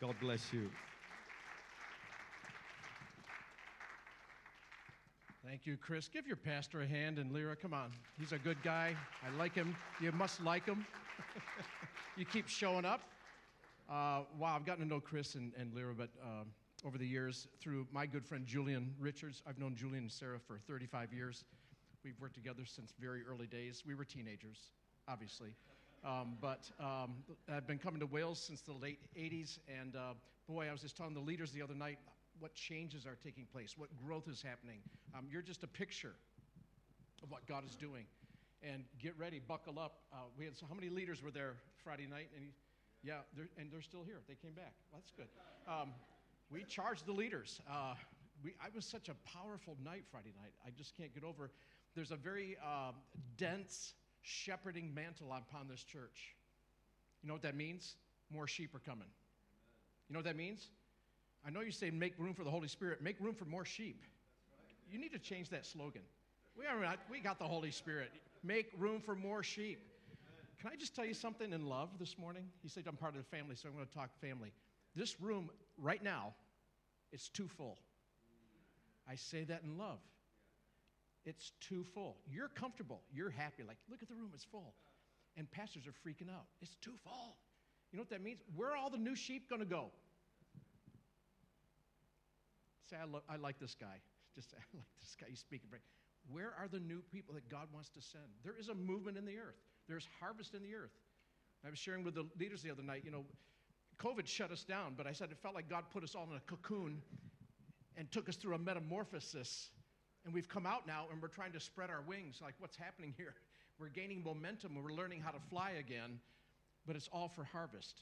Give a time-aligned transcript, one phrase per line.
[0.00, 0.70] God bless you.
[5.44, 6.08] Thank you, Chris.
[6.08, 7.90] Give your pastor a hand and Lyra, come on.
[8.16, 8.94] He's a good guy.
[9.26, 9.74] I like him.
[10.00, 10.86] You must like him.
[12.16, 13.00] you keep showing up.
[13.90, 16.44] Uh, wow, I've gotten to know Chris and, and Lyra, but uh,
[16.86, 19.42] over the years through my good friend Julian Richards.
[19.48, 21.44] I've known Julian and Sarah for 35 years.
[22.04, 23.82] We've worked together since very early days.
[23.84, 24.58] We were teenagers,
[25.08, 25.54] obviously.
[26.04, 27.14] Um, but um,
[27.52, 30.14] I've been coming to Wales since the late 80s, and uh,
[30.48, 31.98] boy, I was just telling the leaders the other night
[32.38, 34.78] what changes are taking place, what growth is happening.
[35.16, 36.14] Um, you're just a picture
[37.22, 38.04] of what God is doing.
[38.62, 40.00] And get ready, buckle up.
[40.12, 42.28] Uh, we had so how many leaders were there Friday night?
[42.34, 42.50] And he,
[43.02, 44.20] yeah, they're, and they're still here.
[44.28, 44.74] They came back.
[44.90, 45.28] Well, that's good.
[45.70, 45.90] Um,
[46.50, 47.60] we charged the leaders.
[47.70, 47.94] Uh,
[48.42, 50.52] we, I was such a powerful night Friday night.
[50.66, 51.50] I just can't get over.
[51.94, 52.92] There's a very uh,
[53.36, 53.94] dense
[54.28, 56.36] shepherding mantle upon this church.
[57.22, 57.96] You know what that means?
[58.30, 59.08] More sheep are coming.
[60.08, 60.68] You know what that means?
[61.46, 64.02] I know you say make room for the Holy Spirit, make room for more sheep.
[64.90, 66.02] You need to change that slogan.
[66.56, 68.10] We, are not, we got the Holy Spirit.
[68.42, 69.80] Make room for more sheep.
[70.60, 72.44] Can I just tell you something in love this morning?
[72.62, 74.52] He said I'm part of the family, so I'm going to talk family.
[74.94, 76.34] This room right now,
[77.12, 77.78] it's too full.
[79.08, 80.00] I say that in love.
[81.28, 82.16] It's too full.
[82.26, 83.02] You're comfortable.
[83.12, 83.62] You're happy.
[83.62, 84.72] Like, look at the room, it's full.
[85.36, 86.46] And pastors are freaking out.
[86.62, 87.36] It's too full.
[87.92, 88.40] You know what that means?
[88.56, 89.90] Where are all the new sheep going to go?
[92.88, 94.00] Say, I, lo- I like this guy.
[94.34, 95.26] Just I like this guy.
[95.28, 95.68] He's speaking.
[96.32, 98.24] Where are the new people that God wants to send?
[98.42, 99.60] There is a movement in the earth.
[99.86, 100.96] There's harvest in the earth.
[101.66, 103.02] I was sharing with the leaders the other night.
[103.04, 103.24] You know,
[103.98, 106.36] COVID shut us down, but I said it felt like God put us all in
[106.36, 107.02] a cocoon
[107.98, 109.70] and took us through a metamorphosis.
[110.28, 112.40] And we've come out now and we're trying to spread our wings.
[112.42, 113.32] Like, what's happening here?
[113.80, 116.18] We're gaining momentum we're learning how to fly again,
[116.84, 118.00] but it's all for harvest.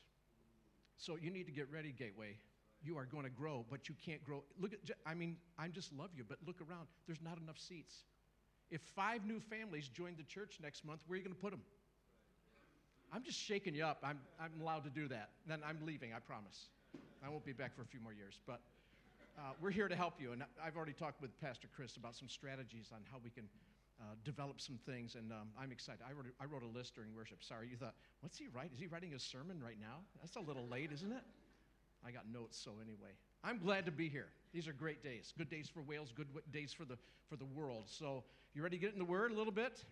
[0.97, 2.39] So you need to get ready, Gateway.
[2.83, 4.43] You are going to grow, but you can't grow.
[4.59, 6.87] Look at, I mean, I just love you, but look around.
[7.07, 8.05] There's not enough seats.
[8.71, 11.51] If five new families join the church next month, where are you going to put
[11.51, 11.63] them?
[13.13, 13.99] I'm just shaking you up.
[14.03, 15.29] I'm, I'm allowed to do that.
[15.47, 16.69] Then I'm leaving, I promise.
[17.25, 18.41] I won't be back for a few more years.
[18.47, 18.63] But
[19.39, 20.33] uh, we're here to help you.
[20.33, 23.45] And I've already talked with Pastor Chris about some strategies on how we can
[24.01, 25.15] uh, develop some things.
[25.15, 26.01] And um, I'm excited.
[26.09, 27.43] I wrote, a, I wrote a list during worship.
[27.43, 28.73] Sorry, you thought, what's he writing?
[28.75, 29.99] Is he writing a sermon right now?
[30.21, 31.25] That's a little late, isn't it?
[32.07, 33.11] I got notes, so anyway.
[33.43, 34.29] I'm glad to be here.
[34.53, 35.33] These are great days.
[35.37, 36.97] Good days for Wales, good days for the,
[37.29, 37.85] for the world.
[37.87, 39.85] So, you ready to get in the Word a little bit?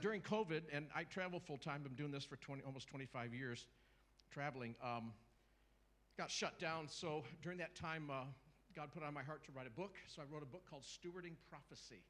[0.00, 3.34] during COVID, and I travel full time, I've been doing this for 20, almost 25
[3.34, 3.66] years,
[4.32, 5.12] traveling, um,
[6.16, 6.86] got shut down.
[6.88, 8.24] So during that time, uh,
[8.74, 9.96] God put on my heart to write a book.
[10.06, 12.02] So I wrote a book called Stewarding Prophecy.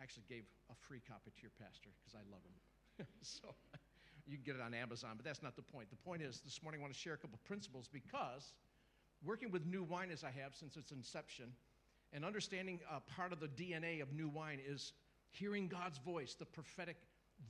[0.00, 3.06] I actually gave a free copy to your pastor because I love him.
[3.22, 3.54] so
[4.26, 5.88] you can get it on Amazon, but that's not the point.
[5.90, 8.52] The point is, this morning I want to share a couple of principles because
[9.24, 11.52] working with new wine as I have since its inception,
[12.12, 14.92] and understanding uh, part of the DNA of new wine is
[15.30, 16.96] hearing God's voice, the prophetic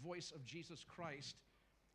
[0.05, 1.37] voice of Jesus Christ,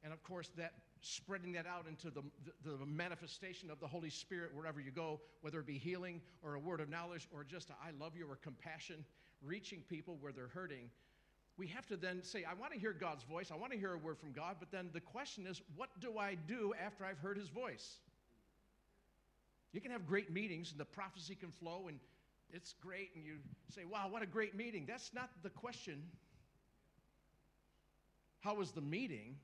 [0.03, 2.21] and of course, that spreading that out into the,
[2.63, 6.55] the, the, manifestation of the Holy Spirit wherever you go, whether it be healing or
[6.55, 9.03] a word of knowledge or just a, I love you or compassion,
[9.41, 10.89] reaching people where they're hurting.
[11.57, 13.51] We have to then say, I want to hear God's voice.
[13.51, 14.57] I want to hear a word from God.
[14.59, 17.97] But then the question is, what do I do after I've heard his voice?
[19.73, 21.99] You can have great meetings and the prophecy can flow and
[22.53, 23.35] it's great, and you
[23.73, 24.85] say, wow, what a great meeting.
[24.87, 26.03] That's not the question.
[28.41, 29.35] How was the meeting?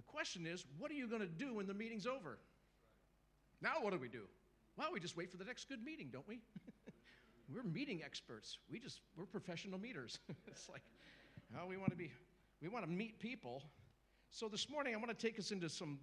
[0.00, 2.38] The question is, what are you going to do when the meeting's over?
[3.60, 4.22] Now, what do we do?
[4.78, 6.40] Well, we just wait for the next good meeting, don't we?
[7.54, 8.56] we're meeting experts.
[8.70, 10.18] We just, we're professional meeters.
[10.46, 10.80] it's like,
[11.54, 12.10] oh, we want to be,
[12.62, 13.62] we want to meet people.
[14.30, 15.98] So this morning, I want to take us into some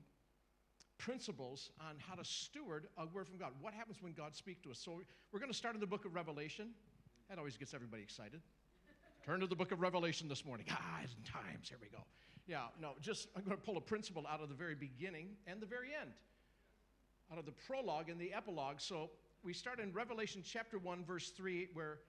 [0.99, 3.53] principles on how to steward a word from God.
[3.61, 4.77] What happens when God speaks to us?
[4.77, 6.69] So we're going to start in the book of Revelation.
[7.29, 8.41] That always gets everybody excited.
[9.25, 10.67] Turn to the book of Revelation this morning.
[10.69, 11.69] Ah, in times.
[11.69, 12.03] Here we go.
[12.47, 15.61] Yeah, no, just I'm going to pull a principle out of the very beginning and
[15.61, 16.11] the very end,
[17.31, 18.79] out of the prologue and the epilogue.
[18.79, 19.09] So
[19.43, 21.99] we start in Revelation chapter 1, verse 3, where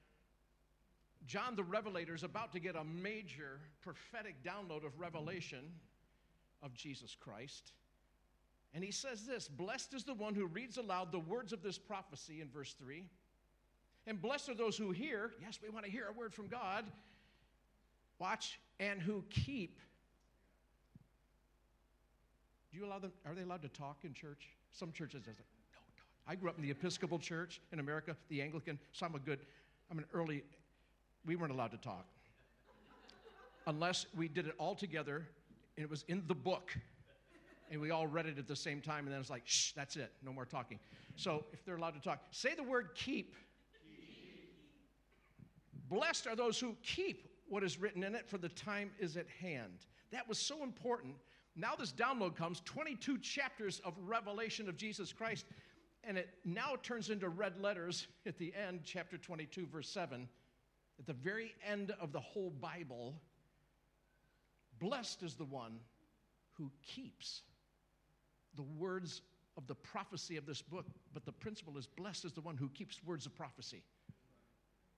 [1.26, 5.64] John the Revelator is about to get a major prophetic download of revelation
[6.62, 7.72] of Jesus Christ.
[8.74, 11.78] And he says this Blessed is the one who reads aloud the words of this
[11.78, 13.04] prophecy in verse 3.
[14.06, 15.32] And blessed are those who hear.
[15.40, 16.84] Yes, we want to hear a word from God.
[18.18, 19.80] Watch, and who keep.
[22.70, 23.12] Do you allow them?
[23.26, 24.48] Are they allowed to talk in church?
[24.72, 26.06] Some churches are like, no, talk.
[26.26, 29.40] I grew up in the Episcopal Church in America, the Anglican, so I'm a good,
[29.90, 30.42] I'm an early,
[31.24, 32.06] we weren't allowed to talk.
[33.66, 35.26] Unless we did it all together
[35.76, 36.72] and it was in the book
[37.70, 39.96] And we all read it at the same time, and then it's like, shh, that's
[39.96, 40.78] it, no more talking.
[41.16, 43.34] So if they're allowed to talk, say the word keep.
[45.88, 49.26] Blessed are those who keep what is written in it, for the time is at
[49.40, 49.86] hand.
[50.12, 51.14] That was so important.
[51.56, 55.46] Now, this download comes 22 chapters of revelation of Jesus Christ,
[56.04, 60.28] and it now turns into red letters at the end, chapter 22, verse 7.
[60.98, 63.20] At the very end of the whole Bible,
[64.78, 65.78] blessed is the one
[66.52, 67.42] who keeps
[68.54, 69.22] the words
[69.56, 72.68] of the prophecy of this book, but the principle is blessed is the one who
[72.70, 73.82] keeps words of prophecy.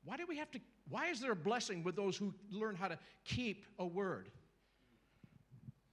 [0.05, 0.61] Why do we have to?
[0.89, 4.31] Why is there a blessing with those who learn how to keep a word?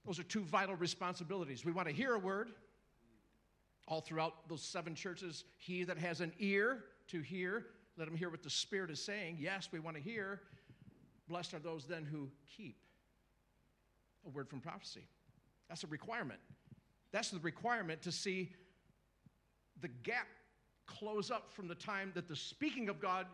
[0.08, 1.66] Those are two vital responsibilities.
[1.66, 2.48] We want to hear a word.
[3.86, 7.66] All throughout those seven churches, he that has an ear to hear,
[7.98, 9.36] let him hear what the Spirit is saying.
[9.38, 10.40] Yes, we want to hear.
[11.28, 12.78] Blessed are those then who keep
[14.26, 15.06] a word from prophecy.
[15.68, 16.40] That's a requirement.
[17.12, 18.54] That's the requirement to see
[19.82, 20.26] the gap
[20.86, 23.26] close up from the time that the speaking of God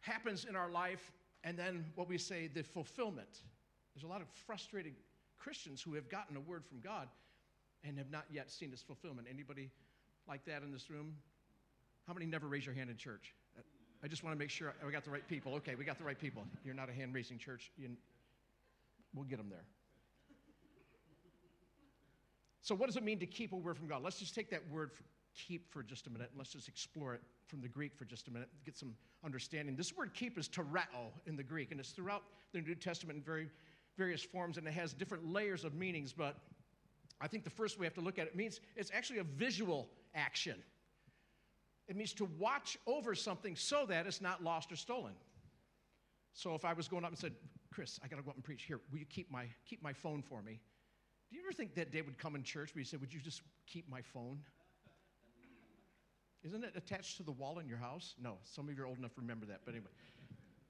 [0.00, 1.12] happens in our life
[1.44, 3.42] and then what we say the fulfillment.
[3.94, 4.94] There's a lot of frustrated
[5.42, 7.08] Christians who have gotten a word from God
[7.84, 9.26] and have not yet seen its fulfillment.
[9.30, 9.70] Anybody
[10.28, 11.16] like that in this room?
[12.06, 13.34] How many never raise your hand in church?
[14.04, 15.54] I just want to make sure we got the right people.
[15.54, 16.44] Okay, we got the right people.
[16.64, 17.70] You're not a hand raising church.
[17.76, 17.90] You,
[19.14, 19.64] we'll get them there.
[22.62, 24.02] So, what does it mean to keep a word from God?
[24.02, 25.02] Let's just take that word for
[25.34, 28.28] keep for just a minute and let's just explore it from the Greek for just
[28.28, 28.94] a minute, get some
[29.24, 29.76] understanding.
[29.76, 32.22] This word keep is tereo in the Greek, and it's throughout
[32.52, 33.48] the New Testament in very
[33.96, 36.12] various forms, and it has different layers of meanings.
[36.12, 36.36] But
[37.20, 39.88] I think the first we have to look at it means it's actually a visual
[40.14, 40.56] action.
[41.88, 45.14] It means to watch over something so that it's not lost or stolen.
[46.32, 47.32] So if I was going up and said,
[47.72, 48.62] Chris, I got to go up and preach.
[48.62, 50.60] Here, will you keep my, keep my phone for me?
[51.30, 53.20] Do you ever think that day would come in church where you say, Would you
[53.20, 54.38] just keep my phone?
[56.44, 58.14] Isn't it attached to the wall in your house?
[58.20, 59.60] No, some of you are old enough to remember that.
[59.64, 59.90] But anyway,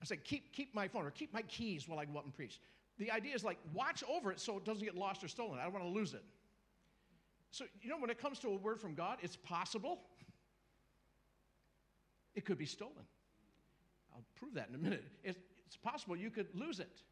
[0.02, 2.34] I said, keep, keep my phone or keep my keys while I go up and
[2.34, 2.60] preach.
[2.98, 5.58] The idea is like, watch over it so it doesn't get lost or stolen.
[5.58, 6.22] I don't want to lose it.
[7.50, 10.00] So, you know, when it comes to a word from God, it's possible
[12.34, 13.04] it could be stolen.
[14.14, 15.04] I'll prove that in a minute.
[15.22, 17.02] It's, it's possible you could lose it.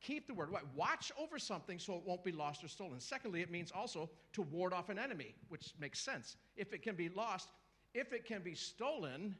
[0.00, 0.50] Keep the word.
[0.76, 3.00] Watch over something so it won't be lost or stolen.
[3.00, 6.36] Secondly, it means also to ward off an enemy, which makes sense.
[6.56, 7.48] If it can be lost,
[7.94, 9.34] if it can be stolen,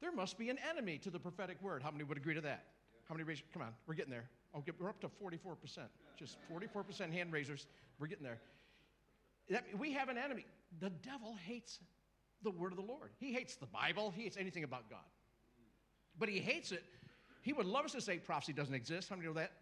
[0.00, 1.82] there must be an enemy to the prophetic word.
[1.82, 2.64] How many would agree to that?
[3.08, 3.24] How many?
[3.52, 4.28] Come on, we're getting there.
[4.54, 5.78] Oh, we're up to 44%.
[6.18, 7.66] Just 44% hand raisers.
[7.98, 8.38] We're getting there.
[9.48, 10.46] That, we have an enemy.
[10.80, 11.78] The devil hates
[12.42, 13.10] the word of the Lord.
[13.18, 14.12] He hates the Bible.
[14.14, 14.98] He hates anything about God.
[16.18, 16.84] But he hates it.
[17.42, 19.08] He would love us to say prophecy doesn't exist.
[19.08, 19.52] How many know that?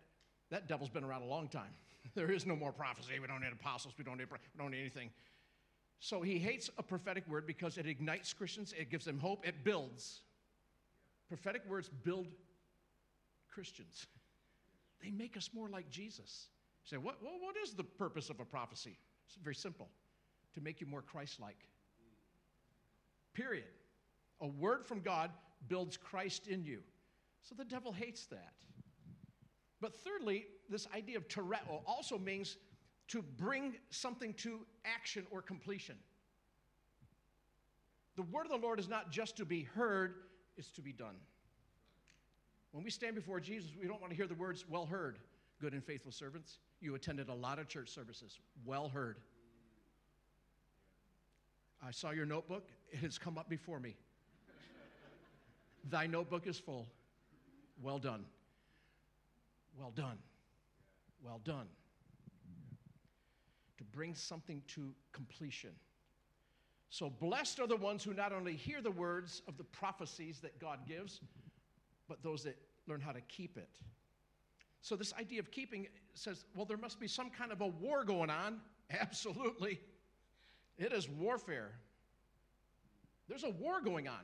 [0.51, 1.71] That devil's been around a long time.
[2.15, 3.19] There is no more prophecy.
[3.21, 3.95] We don't need apostles.
[3.99, 5.11] We don't need, we don't need anything.
[6.01, 9.65] So he hates a prophetic word because it ignites Christians, it gives them hope, it
[9.65, 10.23] builds.
[11.29, 12.29] Prophetic words build
[13.49, 14.07] Christians.
[15.03, 16.49] They make us more like Jesus.
[16.85, 18.99] You say, what, what is the purpose of a prophecy?
[19.27, 19.89] It's very simple
[20.55, 21.69] to make you more Christ like.
[23.35, 23.65] Period.
[24.41, 25.31] A word from God
[25.69, 26.81] builds Christ in you.
[27.43, 28.53] So the devil hates that.
[29.81, 32.57] But thirdly, this idea of tereo also means
[33.09, 35.97] to bring something to action or completion.
[38.17, 40.15] The word of the Lord is not just to be heard,
[40.57, 41.15] it's to be done.
[42.73, 45.19] When we stand before Jesus, we don't want to hear the words, well heard,
[45.61, 46.59] good and faithful servants.
[46.81, 48.39] You attended a lot of church services.
[48.65, 49.19] Well heard.
[51.83, 52.69] I saw your notebook.
[52.91, 53.97] It has come up before me.
[55.91, 56.87] Thy notebook is full.
[57.83, 58.25] Well done.
[59.79, 60.19] Well done.
[61.23, 61.69] Well done
[63.79, 65.71] to bring something to completion.
[66.91, 70.59] So, blessed are the ones who not only hear the words of the prophecies that
[70.59, 71.21] God gives,
[72.09, 73.69] but those that learn how to keep it.
[74.81, 78.05] So, this idea of keeping says, well, there must be some kind of a war
[78.05, 78.61] going on.
[78.91, 79.81] Absolutely.
[80.79, 81.73] It is warfare.
[83.29, 84.21] There's a war going on.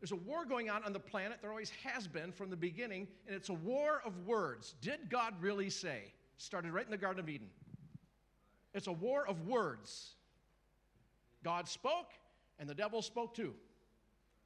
[0.00, 1.38] There's a war going on on the planet.
[1.40, 4.74] There always has been from the beginning, and it's a war of words.
[4.80, 6.12] Did God really say?
[6.36, 7.48] Started right in the Garden of Eden.
[8.74, 10.14] It's a war of words.
[11.42, 12.12] God spoke,
[12.58, 13.54] and the devil spoke too.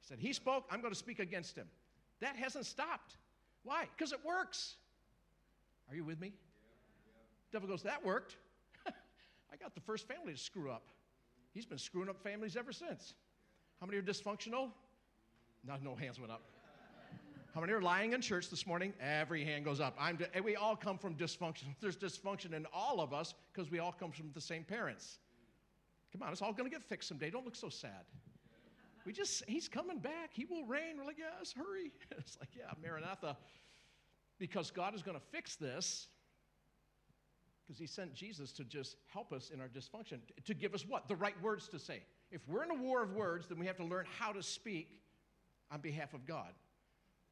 [0.01, 1.67] He said, He spoke, I'm going to speak against him.
[2.21, 3.17] That hasn't stopped.
[3.63, 3.87] Why?
[3.95, 4.75] Because it works.
[5.89, 6.33] Are you with me?
[7.51, 8.37] Devil goes, That worked.
[8.87, 10.83] I got the first family to screw up.
[11.53, 13.13] He's been screwing up families ever since.
[13.79, 14.69] How many are dysfunctional?
[15.65, 16.41] No, no hands went up.
[17.53, 18.93] How many are lying in church this morning?
[18.99, 19.95] Every hand goes up.
[19.99, 21.65] I'm, we all come from dysfunction.
[21.81, 25.19] There's dysfunction in all of us because we all come from the same parents.
[26.11, 27.29] Come on, it's all going to get fixed someday.
[27.29, 28.05] Don't look so sad.
[29.05, 30.31] We just, he's coming back.
[30.31, 30.97] He will reign.
[30.97, 31.91] We're like, yes, hurry.
[32.17, 33.37] It's like, yeah, Maranatha.
[34.39, 36.07] Because God is going to fix this
[37.65, 41.07] because he sent Jesus to just help us in our dysfunction, to give us what?
[41.07, 42.03] The right words to say.
[42.29, 44.99] If we're in a war of words, then we have to learn how to speak
[45.71, 46.49] on behalf of God.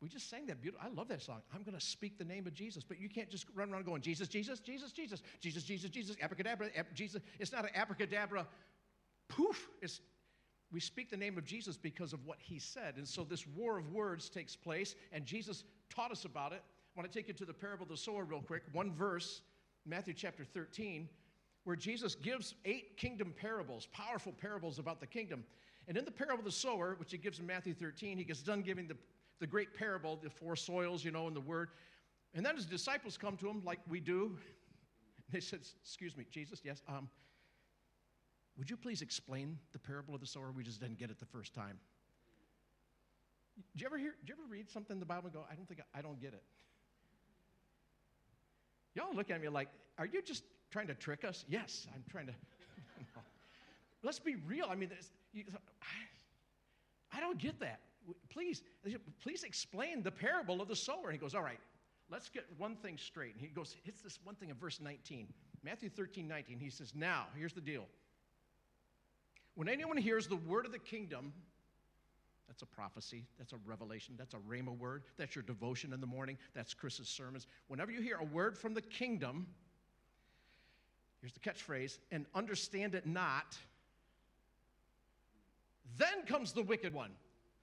[0.01, 0.85] We just sang that beautiful.
[0.85, 1.41] I love that song.
[1.53, 4.01] I'm going to speak the name of Jesus, but you can't just run around going
[4.01, 7.21] Jesus, Jesus, Jesus, Jesus, Jesus, Jesus, Jesus, abracadabra, ab- Jesus.
[7.39, 8.47] It's not an abracadabra.
[9.27, 9.69] Poof!
[9.81, 10.01] It's
[10.71, 12.95] we speak the name of Jesus because of what he said.
[12.97, 16.63] And so this war of words takes place, and Jesus taught us about it.
[16.95, 18.63] I want to take you to the parable of the sower real quick.
[18.71, 19.41] One verse,
[19.85, 21.09] Matthew chapter 13,
[21.63, 25.43] where Jesus gives eight kingdom parables, powerful parables about the kingdom.
[25.87, 28.41] And in the parable of the sower, which he gives in Matthew 13, he gets
[28.41, 28.97] done giving the,
[29.39, 31.69] the great parable, the four soils, you know, in the word.
[32.33, 34.37] And then his disciples come to him, like we do.
[35.31, 37.07] They said, Excuse me, Jesus, yes, um,
[38.61, 40.51] would you please explain the parable of the sower?
[40.55, 41.79] We just didn't get it the first time.
[43.75, 45.55] Do you ever hear, do you ever read something in the Bible and go, I
[45.55, 46.43] don't think I, I don't get it?
[48.93, 51.43] Y'all look at me like, are you just trying to trick us?
[51.49, 52.33] Yes, I'm trying to.
[52.99, 53.21] no.
[54.03, 54.67] Let's be real.
[54.69, 54.91] I mean,
[55.33, 55.43] you,
[55.81, 57.79] I, I don't get that.
[58.29, 58.61] Please,
[59.23, 61.05] please explain the parable of the sower.
[61.05, 61.59] And he goes, All right,
[62.11, 63.33] let's get one thing straight.
[63.33, 65.29] And he goes, Hits this one thing in verse 19.
[65.63, 66.59] Matthew 13, 19.
[66.59, 67.87] He says, Now, here's the deal.
[69.55, 71.33] When anyone hears the word of the kingdom,
[72.47, 76.07] that's a prophecy, that's a revelation, that's a rhema word, that's your devotion in the
[76.07, 77.47] morning, that's Chris's sermons.
[77.67, 79.47] Whenever you hear a word from the kingdom,
[81.21, 83.57] here's the catchphrase, and understand it not,
[85.97, 87.11] then comes the wicked one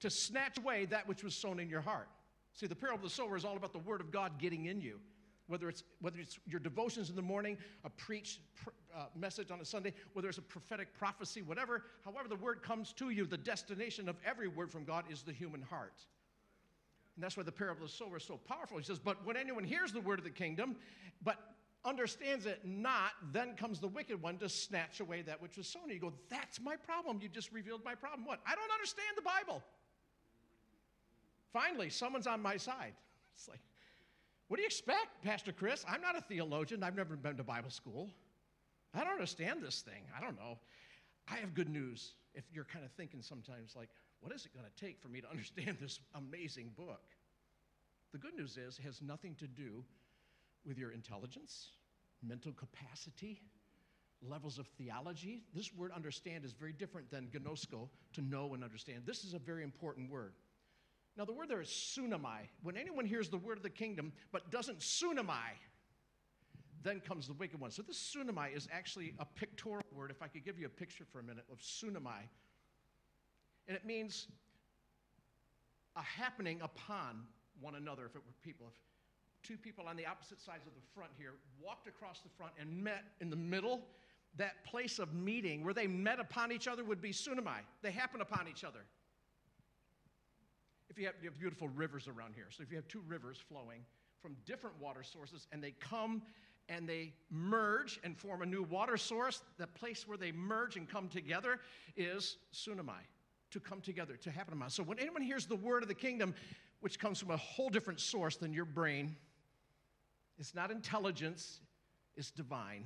[0.00, 2.08] to snatch away that which was sown in your heart.
[2.52, 4.80] See, the parable of the sower is all about the word of God getting in
[4.80, 5.00] you
[5.48, 9.60] whether it's, whether it's your devotions in the morning, a preach pr- uh, message on
[9.60, 13.36] a Sunday, whether it's a prophetic prophecy, whatever, however the word comes to you, the
[13.36, 16.04] destination of every word from God is the human heart.
[17.16, 18.78] And that's why the parable of the sower is so powerful.
[18.78, 20.76] He says, But when anyone hears the word of the kingdom,
[21.24, 21.36] but
[21.84, 25.88] understands it not, then comes the wicked one to snatch away that which was sown.
[25.88, 27.18] You go, That's my problem.
[27.20, 28.24] You just revealed my problem.
[28.24, 28.40] What?
[28.46, 29.64] I don't understand the Bible.
[31.52, 32.92] Finally, someone's on my side.
[33.34, 33.60] It's like,
[34.48, 35.84] what do you expect, Pastor Chris?
[35.88, 36.82] I'm not a theologian.
[36.82, 38.10] I've never been to Bible school.
[38.94, 40.02] I don't understand this thing.
[40.16, 40.58] I don't know.
[41.30, 42.14] I have good news.
[42.34, 43.90] If you're kind of thinking sometimes, like,
[44.20, 47.02] what is it going to take for me to understand this amazing book?
[48.12, 49.84] The good news is, it has nothing to do
[50.64, 51.72] with your intelligence,
[52.26, 53.42] mental capacity,
[54.26, 55.42] levels of theology.
[55.54, 59.02] This word understand is very different than gnosko, to know and understand.
[59.04, 60.32] This is a very important word.
[61.18, 62.46] Now, the word there is sunamai.
[62.62, 65.58] When anyone hears the word of the kingdom but doesn't sunamai,
[66.84, 67.72] then comes the wicked one.
[67.72, 70.12] So, this sunamai is actually a pictorial word.
[70.12, 72.28] If I could give you a picture for a minute of sunamai,
[73.66, 74.28] and it means
[75.96, 77.24] a happening upon
[77.60, 78.68] one another, if it were people.
[78.68, 82.52] If two people on the opposite sides of the front here walked across the front
[82.60, 83.80] and met in the middle,
[84.36, 87.58] that place of meeting where they met upon each other would be sunamai.
[87.82, 88.84] They happen upon each other
[90.90, 93.38] if you have, you have beautiful rivers around here, so if you have two rivers
[93.48, 93.84] flowing
[94.20, 96.22] from different water sources and they come
[96.68, 100.88] and they merge and form a new water source, the place where they merge and
[100.88, 101.60] come together
[101.96, 103.00] is sunamai,
[103.50, 104.62] to come together, to happen.
[104.68, 106.34] So when anyone hears the word of the kingdom,
[106.80, 109.16] which comes from a whole different source than your brain,
[110.38, 111.60] it's not intelligence,
[112.16, 112.84] it's divine.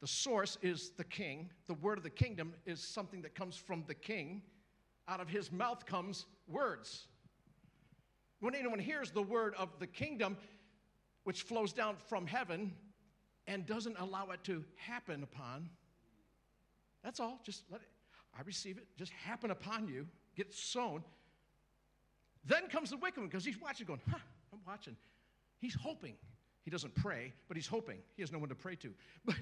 [0.00, 1.50] The source is the king.
[1.66, 4.42] The word of the kingdom is something that comes from the king
[5.10, 7.06] out of his mouth comes words.
[8.40, 10.36] When anyone hears the word of the kingdom,
[11.24, 12.72] which flows down from heaven
[13.46, 15.68] and doesn't allow it to happen upon,
[17.04, 17.40] that's all.
[17.44, 17.88] Just let it,
[18.38, 21.02] I receive it, just happen upon you, get sown.
[22.46, 24.18] Then comes the wicked one because he's watching, going, huh,
[24.52, 24.96] I'm watching.
[25.58, 26.14] He's hoping.
[26.64, 27.98] He doesn't pray, but he's hoping.
[28.16, 28.90] He has no one to pray to.
[29.24, 29.36] But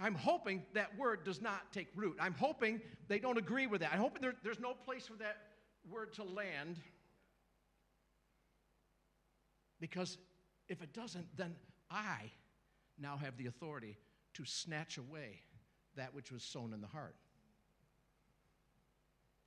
[0.00, 2.16] I'm hoping that word does not take root.
[2.20, 3.92] I'm hoping they don't agree with that.
[3.92, 5.38] I'm hoping there, there's no place for that
[5.90, 6.76] word to land.
[9.80, 10.18] Because
[10.68, 11.54] if it doesn't, then
[11.90, 12.30] I
[12.98, 13.96] now have the authority
[14.34, 15.40] to snatch away
[15.96, 17.14] that which was sown in the heart.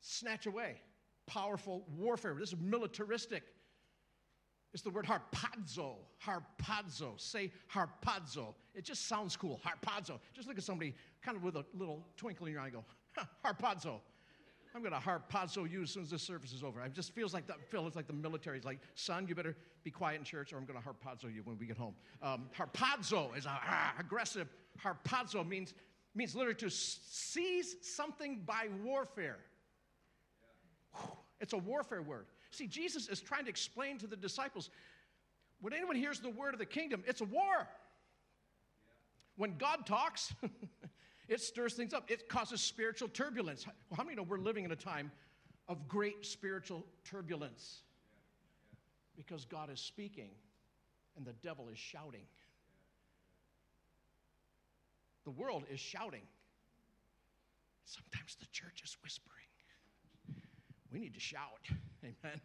[0.02, 0.82] Snatch away.
[1.26, 2.36] Powerful warfare.
[2.40, 3.44] This is militaristic.
[4.74, 5.96] It's the word harpazo.
[6.24, 7.20] Harpazo.
[7.20, 8.54] Say harpazo.
[8.74, 9.60] It just sounds cool.
[9.66, 10.20] Harpazo.
[10.34, 12.84] Just look at somebody kind of with a little twinkle in your eye and go,
[13.46, 14.00] harpazo.
[14.76, 16.82] I'm going to harpazo you as soon as this service is over.
[16.82, 19.90] It just feels like the, feels like the military is like, son, you better be
[19.90, 21.96] quiet in church or I'm going to harpazo you when we get home.
[22.22, 24.48] Um, harpazo is a ah, aggressive.
[24.84, 25.74] Harpazo means,
[26.14, 29.40] means literally to seize something by warfare.
[31.40, 32.26] It's a warfare word.
[32.52, 34.70] See, Jesus is trying to explain to the disciples
[35.62, 37.68] when anyone hears the word of the kingdom, it's a war.
[39.36, 40.34] When God talks,
[41.30, 43.66] it stirs things up, it causes spiritual turbulence.
[43.96, 45.12] How many know we're living in a time
[45.68, 47.84] of great spiritual turbulence?
[49.16, 50.32] Because God is speaking
[51.16, 52.26] and the devil is shouting.
[55.26, 56.24] The world is shouting.
[57.86, 59.36] Sometimes the church is whispering.
[60.92, 61.68] We need to shout.
[62.04, 62.42] Amen.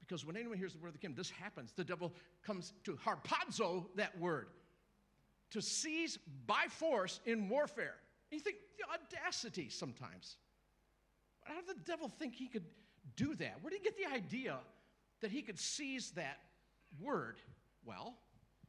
[0.00, 1.72] Because when anyone hears the word of the kingdom, this happens.
[1.76, 2.12] The devil
[2.44, 4.48] comes to harpazo that word,
[5.52, 7.94] to seize by force in warfare.
[8.34, 10.36] You think, the audacity sometimes.
[11.44, 12.64] How did the devil think he could
[13.16, 13.58] do that?
[13.62, 14.56] Where did he get the idea
[15.20, 16.40] that he could seize that
[17.00, 17.36] word?
[17.84, 18.14] Well,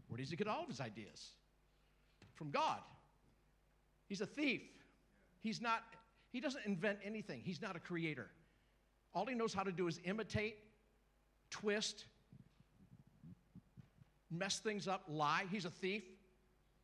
[0.08, 1.32] where does he get all of his ideas?
[2.36, 2.80] From God.
[4.08, 4.62] He's a thief.
[5.40, 5.84] He's not,
[6.32, 7.42] he doesn't invent anything.
[7.44, 8.28] He's not a creator.
[9.14, 10.58] All he knows how to do is imitate,
[11.50, 12.06] twist,
[14.30, 15.46] mess things up, lie.
[15.50, 16.04] He's a thief,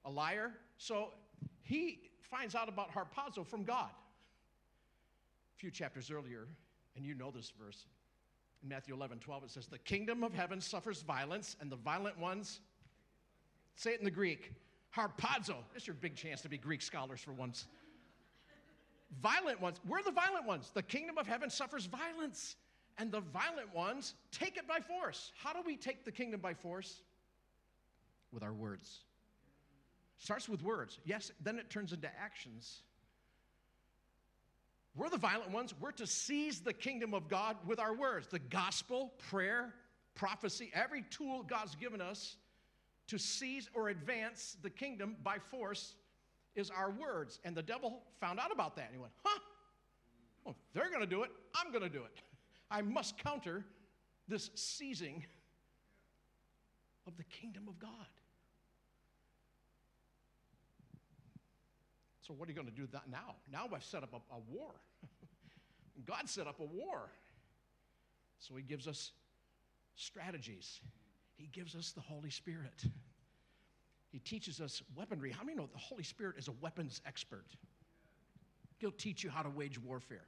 [0.05, 0.51] a liar.
[0.77, 1.09] So
[1.61, 3.89] he finds out about harpazo from God.
[5.55, 6.47] A few chapters earlier,
[6.95, 7.85] and you know this verse.
[8.63, 12.17] In Matthew 11, 12, it says, The kingdom of heaven suffers violence, and the violent
[12.17, 12.61] ones,
[13.75, 14.53] say it in the Greek,
[14.95, 15.55] harpazo.
[15.73, 17.67] That's your big chance to be Greek scholars for once
[19.19, 19.79] violent ones.
[19.87, 20.71] We're the violent ones.
[20.73, 22.55] The kingdom of heaven suffers violence,
[22.97, 25.31] and the violent ones take it by force.
[25.35, 27.01] How do we take the kingdom by force?
[28.31, 28.99] With our words.
[30.21, 30.99] Starts with words.
[31.03, 32.83] Yes, then it turns into actions.
[34.95, 35.73] We're the violent ones.
[35.81, 39.73] We're to seize the kingdom of God with our words the gospel, prayer,
[40.13, 42.35] prophecy, every tool God's given us
[43.07, 45.95] to seize or advance the kingdom by force
[46.53, 47.39] is our words.
[47.43, 49.39] And the devil found out about that and he went, huh?
[50.45, 51.31] Well, they're going to do it.
[51.55, 52.21] I'm going to do it.
[52.69, 53.65] I must counter
[54.27, 55.25] this seizing
[57.07, 57.89] of the kingdom of God.
[62.21, 63.35] So, what are you going to do that now?
[63.51, 64.71] Now I've set up a, a war.
[66.05, 67.09] God set up a war.
[68.39, 69.11] So, He gives us
[69.95, 70.79] strategies,
[71.35, 72.83] He gives us the Holy Spirit.
[74.11, 75.31] He teaches us weaponry.
[75.31, 77.45] How many know the Holy Spirit is a weapons expert?
[78.77, 80.25] He'll teach you how to wage warfare.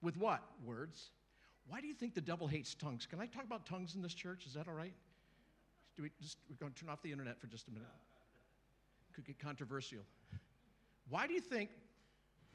[0.00, 0.42] With what?
[0.64, 1.10] Words.
[1.68, 3.06] Why do you think the devil hates tongues?
[3.06, 4.46] Can I talk about tongues in this church?
[4.46, 4.94] Is that all right?
[5.96, 7.88] Do we just, we're going to turn off the internet for just a minute.
[9.14, 10.00] Could get controversial.
[11.08, 11.70] Why do you think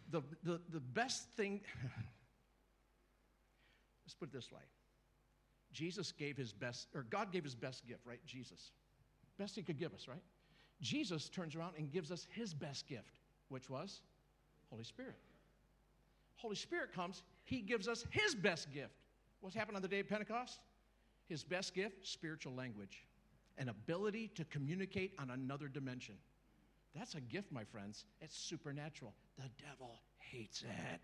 [0.10, 1.62] the, the, the best thing,
[4.06, 4.62] let's put it this way
[5.72, 8.20] Jesus gave his best, or God gave his best gift, right?
[8.26, 8.72] Jesus.
[9.38, 10.22] Best he could give us, right?
[10.82, 14.02] Jesus turns around and gives us his best gift, which was
[14.70, 15.16] Holy Spirit.
[16.36, 18.96] Holy Spirit comes, he gives us his best gift.
[19.42, 20.60] What's happened on the day of Pentecost?
[21.28, 23.06] His best gift, spiritual language,
[23.58, 26.16] an ability to communicate on another dimension.
[26.96, 28.06] That's a gift, my friends.
[28.20, 29.14] It's supernatural.
[29.38, 31.02] The devil hates it.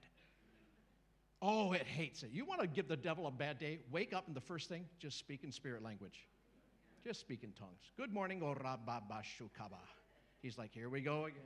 [1.42, 2.32] Oh, it hates it.
[2.32, 3.80] You want to give the devil a bad day?
[3.92, 6.28] Wake up and the first thing, just speak in spirit language.
[7.04, 7.92] Just speak in tongues.
[7.96, 9.80] Good morning, O Rababashukaba.
[10.42, 11.42] He's like, here we go again.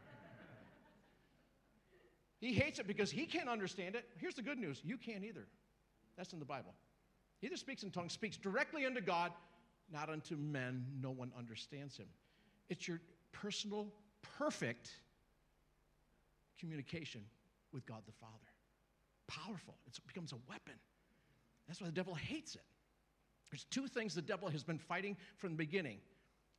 [2.40, 4.04] he hates it because he can't understand it.
[4.18, 5.46] Here's the good news you can't either.
[6.16, 6.74] That's in the Bible.
[7.40, 9.32] He that speaks in tongues, speaks directly unto God,
[9.92, 10.86] not unto men.
[11.00, 12.06] No one understands him.
[12.68, 13.00] It's your
[13.32, 13.88] personal,
[14.38, 14.90] perfect
[16.58, 17.22] communication
[17.72, 18.32] with God the Father.
[19.26, 19.74] Powerful.
[19.86, 20.74] It becomes a weapon.
[21.66, 22.62] That's why the devil hates it.
[23.50, 25.98] There's two things the devil has been fighting from the beginning.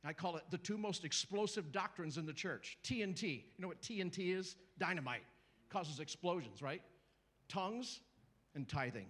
[0.04, 3.42] I call it the two most explosive doctrines in the church TNT.
[3.56, 4.56] You know what TNT is?
[4.78, 5.22] Dynamite.
[5.68, 6.82] Causes explosions, right?
[7.48, 8.00] Tongues
[8.54, 9.06] and tithing.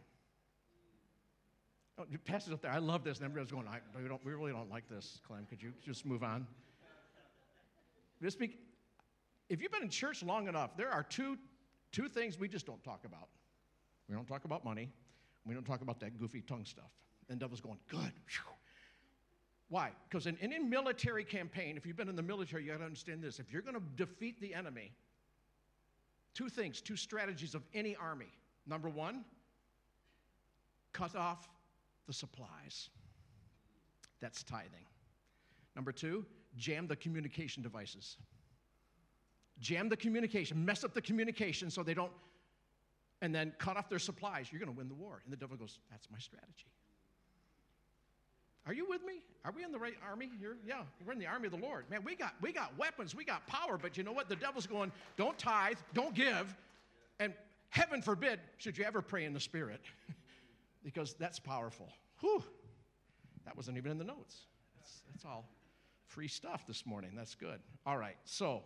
[1.99, 2.73] Oh, pass it up there.
[2.73, 3.19] I love this.
[3.19, 5.47] And everybody's going, I, we, don't, we really don't like this, Clem.
[5.49, 6.47] Could you just move on?
[8.23, 11.39] If you've been in church long enough, there are two,
[11.93, 13.29] two things we just don't talk about.
[14.09, 14.91] We don't talk about money.
[15.47, 16.91] We don't talk about that goofy tongue stuff.
[17.29, 18.13] And devil's going, good.
[19.69, 19.93] Why?
[20.09, 23.23] Because in any military campaign, if you've been in the military, you got to understand
[23.23, 23.39] this.
[23.39, 24.93] If you're going to defeat the enemy,
[26.35, 28.33] two things, two strategies of any army.
[28.67, 29.25] Number one,
[30.93, 31.49] cut off
[32.07, 32.91] the supplies.
[34.21, 34.87] That's tithing.
[35.77, 38.17] Number two, jam the communication devices.
[39.61, 42.13] Jam the communication, mess up the communication so they don't
[43.23, 45.21] and then cut off their supplies, you're going to win the war.
[45.25, 46.67] And the devil goes, That's my strategy.
[48.67, 49.23] Are you with me?
[49.45, 50.57] Are we in the right army here?
[50.67, 51.91] Yeah, we're in the army of the Lord.
[51.91, 54.29] Man, we got we got weapons, we got power, but you know what?
[54.29, 56.55] The devil's going, don't tithe, don't give,
[57.19, 57.35] and
[57.71, 59.81] heaven forbid should you ever pray in the spirit.
[60.85, 61.89] because that's powerful.
[62.21, 62.43] Whew.
[63.45, 64.47] That wasn't even in the notes.
[64.79, 65.47] That's, that's all
[66.11, 67.13] free stuff this morning.
[67.15, 67.61] That's good.
[67.87, 68.17] All right.
[68.25, 68.63] So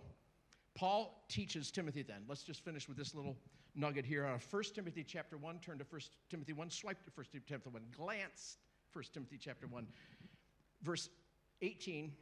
[0.74, 2.22] Paul teaches Timothy then.
[2.26, 3.36] Let's just finish with this little
[3.74, 4.26] nugget here.
[4.26, 7.82] Uh, 1 Timothy chapter 1, turn to 1 Timothy 1, swipe to 1 Timothy 1,
[7.96, 8.56] glance
[8.92, 9.86] 1 Timothy chapter 1,
[10.82, 11.10] verse
[11.60, 12.12] 18.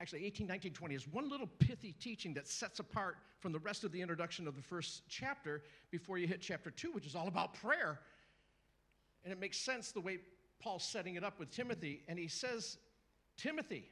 [0.00, 3.84] Actually, 18, 19, 20 is one little pithy teaching that sets apart from the rest
[3.84, 7.28] of the introduction of the first chapter before you hit chapter 2, which is all
[7.28, 8.00] about prayer.
[9.24, 10.18] And it makes sense the way
[10.60, 12.02] Paul's setting it up with Timothy.
[12.08, 12.78] And he says,
[13.36, 13.90] Timothy,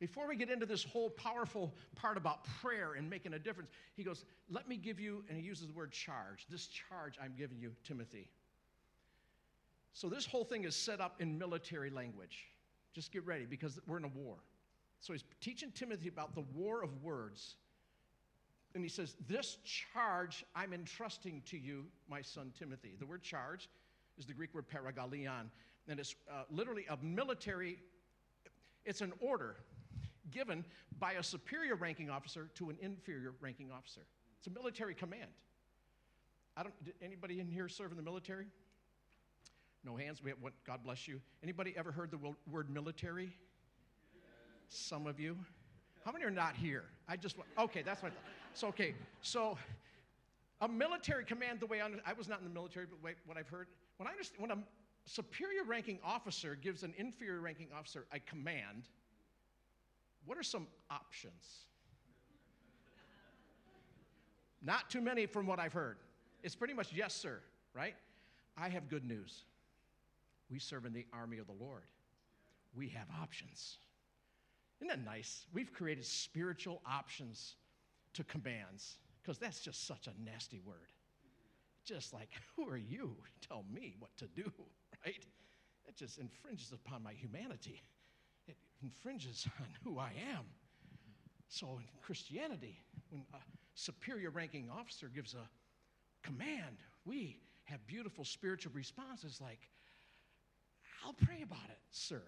[0.00, 4.02] before we get into this whole powerful part about prayer and making a difference, he
[4.02, 7.60] goes, Let me give you, and he uses the word charge, this charge I'm giving
[7.60, 8.30] you, Timothy.
[9.92, 12.46] So this whole thing is set up in military language.
[12.94, 14.36] Just get ready because we're in a war.
[15.00, 17.56] So he's teaching Timothy about the war of words.
[18.74, 22.94] And he says, This charge I'm entrusting to you, my son Timothy.
[22.98, 23.68] The word charge
[24.18, 25.50] is the Greek word paragalion,
[25.88, 27.78] and it's uh, literally a military,
[28.86, 29.56] it's an order
[30.30, 30.64] given
[30.98, 34.02] by a superior ranking officer to an inferior ranking officer.
[34.38, 35.30] It's a military command.
[36.56, 38.46] I don't, anybody in here serve in the military?
[39.84, 40.22] No hands.
[40.22, 41.20] We have, what, God bless you.
[41.42, 42.18] Anybody ever heard the
[42.50, 43.32] word military?
[44.68, 45.36] Some of you.
[46.04, 46.84] How many are not here?
[47.08, 47.82] I just okay.
[47.82, 48.12] That's what.
[48.12, 48.24] I thought.
[48.54, 48.94] So okay.
[49.22, 49.58] So
[50.60, 53.36] a military command, the way I, I was not in the military, but wait, what
[53.36, 54.62] I've heard, when I understand, when a
[55.04, 58.88] superior ranking officer gives an inferior ranking officer a command,
[60.24, 61.66] what are some options?
[64.62, 65.96] Not too many from what I've heard.
[66.42, 67.40] It's pretty much yes, sir,
[67.74, 67.94] right?
[68.56, 69.44] I have good news.
[70.50, 71.84] We serve in the army of the Lord.
[72.74, 73.78] We have options.
[74.80, 75.46] Isn't that nice?
[75.52, 77.56] We've created spiritual options
[78.14, 80.92] to commands because that's just such a nasty word.
[81.84, 83.16] Just like, who are you?
[83.46, 84.50] Tell me what to do,
[85.06, 85.24] right?
[85.86, 87.99] That just infringes upon my humanity, it
[88.82, 90.44] infringes on who I am.
[91.48, 92.78] So in Christianity,
[93.10, 93.38] when a
[93.74, 95.48] superior ranking officer gives a
[96.22, 99.60] command, we have beautiful spiritual responses like,
[101.04, 102.22] I'll pray about it, sir.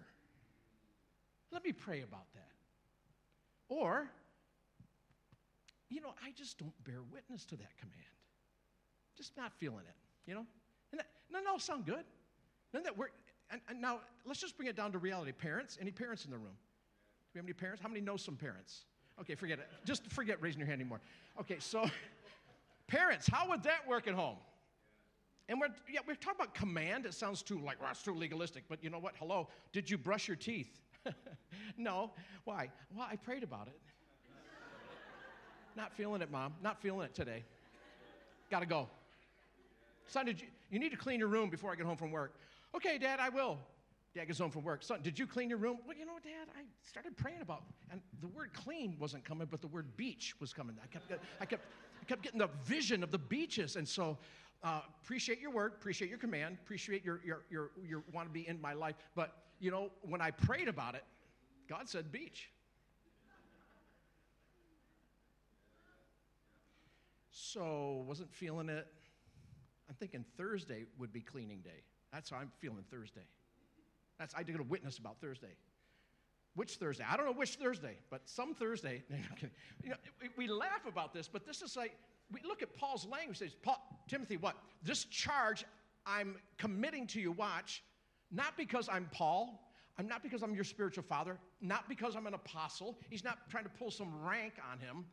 [1.50, 2.50] Let me pray about that.
[3.68, 4.08] Or,
[5.88, 7.98] you know, I just don't bear witness to that command.
[9.16, 10.46] Just not feeling it, you know?
[10.90, 12.04] And that, doesn't all sound good?
[12.72, 13.12] Doesn't that work?
[13.52, 15.30] And, and now, let's just bring it down to reality.
[15.30, 16.56] Parents, any parents in the room?
[17.32, 17.82] Do we have any parents?
[17.82, 18.86] How many know some parents?
[19.20, 19.68] Okay, forget it.
[19.84, 21.00] Just forget raising your hand anymore.
[21.38, 21.84] Okay, so
[22.86, 24.36] parents, how would that work at home?
[25.48, 27.04] And we're, yeah, we're talking about command.
[27.04, 28.64] It sounds too like, well, that's too legalistic.
[28.68, 29.14] But you know what?
[29.18, 30.80] Hello, did you brush your teeth?
[31.76, 32.12] no.
[32.44, 32.70] Why?
[32.94, 33.78] Well, I prayed about it.
[35.76, 36.54] Not feeling it, Mom.
[36.62, 37.44] Not feeling it today.
[38.50, 38.88] Got to go.
[40.06, 42.34] Son, did you, you need to clean your room before I get home from work.
[42.74, 43.58] Okay, Dad, I will.
[44.14, 44.82] Dad gets home from work.
[44.82, 45.78] Son, did you clean your room?
[45.86, 49.60] Well, you know, Dad, I started praying about, and the word clean wasn't coming, but
[49.62, 50.76] the word beach was coming.
[50.82, 51.64] I kept, I kept,
[52.00, 54.18] I kept getting the vision of the beaches, and so
[54.62, 58.46] uh, appreciate your word, appreciate your command, appreciate your, your, your, your want to be
[58.46, 58.96] in my life.
[59.14, 61.04] But, you know, when I prayed about it,
[61.68, 62.50] God said beach.
[67.30, 68.86] So, wasn't feeling it.
[69.88, 71.82] I'm thinking Thursday would be cleaning day.
[72.12, 73.26] That's how I'm feeling Thursday.
[74.18, 75.54] That's I did a witness about Thursday.
[76.54, 77.04] Which Thursday?
[77.08, 79.02] I don't know which Thursday, but some Thursday.
[79.82, 79.96] you know,
[80.36, 81.96] we laugh about this, but this is like
[82.30, 83.38] we look at Paul's language.
[83.38, 84.56] Says, Paul, Timothy, what?
[84.82, 85.64] This charge
[86.06, 87.32] I'm committing to you.
[87.32, 87.82] Watch,
[88.30, 89.68] not because I'm Paul.
[89.98, 91.38] I'm not because I'm your spiritual father.
[91.60, 92.98] Not because I'm an apostle.
[93.10, 95.04] He's not trying to pull some rank on him.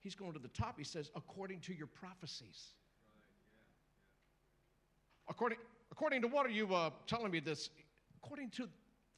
[0.00, 0.76] He's going to the top.
[0.78, 2.68] He says, according to your prophecies.
[5.28, 5.58] According,
[5.96, 7.70] according to what are you uh, telling me this?
[8.22, 8.68] According to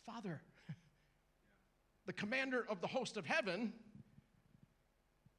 [0.07, 0.41] Father,
[2.07, 3.73] the commander of the host of heaven,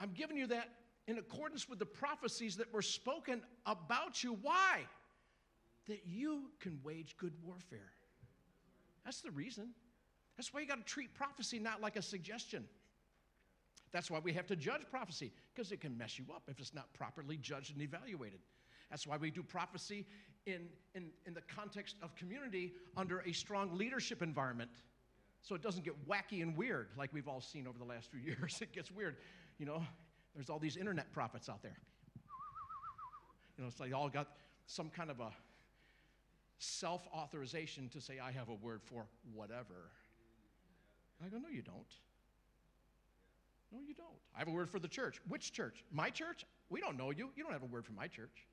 [0.02, 0.70] I'm giving you that
[1.08, 4.38] in accordance with the prophecies that were spoken about you.
[4.42, 4.82] Why?
[5.88, 7.92] That you can wage good warfare.
[9.06, 9.70] That's the reason.
[10.36, 12.66] That's why you got to treat prophecy not like a suggestion.
[13.92, 16.74] That's why we have to judge prophecy, because it can mess you up if it's
[16.74, 18.40] not properly judged and evaluated.
[18.90, 20.06] That's why we do prophecy
[20.46, 24.72] in, in, in the context of community under a strong leadership environment.
[25.42, 28.20] So it doesn't get wacky and weird like we've all seen over the last few
[28.26, 28.60] years.
[28.62, 29.18] It gets weird.
[29.58, 29.84] You know,
[30.36, 31.78] there's all these internet prophets out there.
[33.58, 34.28] You know, it's like you all got
[34.68, 35.32] some kind of a
[36.60, 39.92] self authorization to say, I have a word for whatever.
[41.24, 41.76] I go, no, you don't.
[43.72, 44.08] No, you don't.
[44.36, 45.20] I have a word for the church.
[45.28, 45.84] Which church?
[45.92, 46.46] My church?
[46.70, 47.30] We don't know you.
[47.36, 48.48] You don't have a word for my church.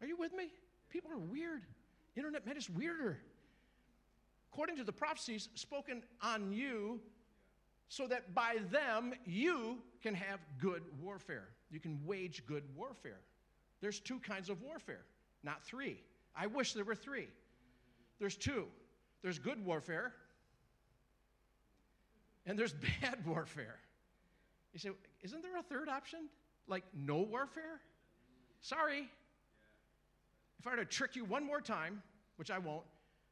[0.00, 0.48] Are you with me?
[0.90, 1.62] People are weird.
[2.16, 3.18] Internet man is weirder.
[4.52, 7.00] According to the prophecies spoken on you,
[7.88, 11.48] so that by them you can have good warfare.
[11.70, 13.20] You can wage good warfare.
[13.80, 15.04] There's two kinds of warfare,
[15.42, 16.00] not three.
[16.36, 17.28] I wish there were three.
[18.18, 18.66] There's two
[19.22, 20.12] there's good warfare,
[22.46, 23.78] and there's bad warfare.
[24.72, 24.90] You say,
[25.22, 26.28] isn't there a third option?
[26.66, 27.80] Like no warfare?
[28.60, 29.08] Sorry.
[30.58, 32.02] If I were to trick you one more time,
[32.36, 32.84] which I won't,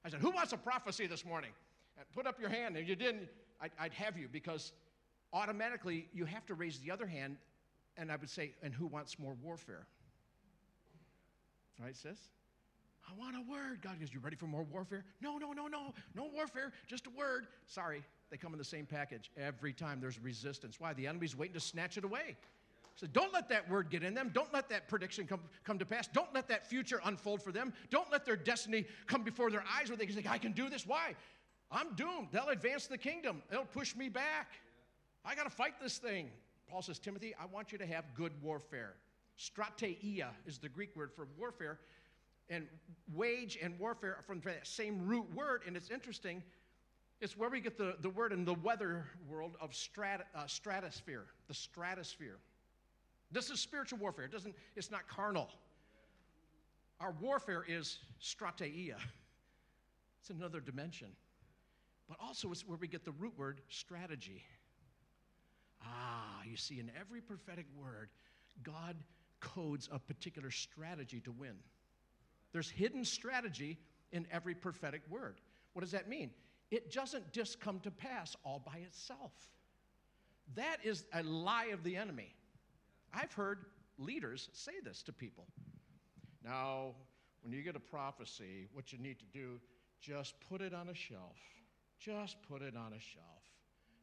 [0.04, 1.50] I said, Who wants a prophecy this morning?
[1.98, 2.76] And put up your hand.
[2.76, 3.28] And you didn't,
[3.60, 4.72] I'd, I'd have you because
[5.32, 7.36] automatically you have to raise the other hand.
[7.96, 9.86] And I would say, And who wants more warfare?
[11.82, 12.18] Right, sis?
[13.08, 13.82] I want a word.
[13.82, 15.04] God goes, You ready for more warfare?
[15.20, 15.94] No, no, no, no.
[16.14, 17.46] No warfare, just a word.
[17.66, 19.30] Sorry, they come in the same package.
[19.36, 20.78] Every time there's resistance.
[20.78, 20.92] Why?
[20.92, 22.36] The enemy's waiting to snatch it away.
[22.96, 24.30] So don't let that word get in them.
[24.32, 26.08] Don't let that prediction come, come to pass.
[26.08, 27.74] Don't let that future unfold for them.
[27.90, 30.70] Don't let their destiny come before their eyes where they can say, I can do
[30.70, 30.86] this.
[30.86, 31.14] Why?
[31.70, 32.28] I'm doomed.
[32.32, 33.42] They'll advance the kingdom.
[33.50, 34.52] They'll push me back.
[35.26, 36.30] I got to fight this thing.
[36.68, 38.94] Paul says, Timothy, I want you to have good warfare.
[39.38, 41.78] Strateia is the Greek word for warfare.
[42.48, 42.66] And
[43.12, 45.62] wage and warfare are from that same root word.
[45.66, 46.42] And it's interesting,
[47.20, 51.26] it's where we get the, the word in the weather world of strat, uh, stratosphere,
[51.48, 52.38] the stratosphere.
[53.30, 54.24] This is spiritual warfare.
[54.24, 55.48] It doesn't, it's not carnal.
[57.00, 58.96] Our warfare is strateia.
[60.20, 61.08] It's another dimension.
[62.08, 64.42] But also it's where we get the root word strategy.
[65.84, 68.08] Ah, you see, in every prophetic word,
[68.62, 68.96] God
[69.40, 71.56] codes a particular strategy to win.
[72.52, 73.78] There's hidden strategy
[74.12, 75.40] in every prophetic word.
[75.72, 76.30] What does that mean?
[76.70, 79.32] It doesn't just come to pass all by itself.
[80.54, 82.34] That is a lie of the enemy.
[83.14, 83.66] I've heard
[83.98, 85.46] leaders say this to people.
[86.44, 86.94] Now,
[87.42, 89.60] when you get a prophecy, what you need to do,
[90.00, 91.38] just put it on a shelf.
[91.98, 93.24] Just put it on a shelf.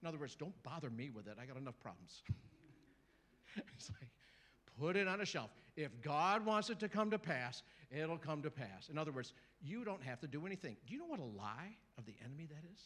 [0.01, 1.37] In other words, don't bother me with it.
[1.41, 2.23] I got enough problems.
[3.55, 4.09] it's like,
[4.79, 5.49] put it on a shelf.
[5.75, 8.89] If God wants it to come to pass, it'll come to pass.
[8.89, 10.75] In other words, you don't have to do anything.
[10.85, 12.81] Do you know what a lie of the enemy that is?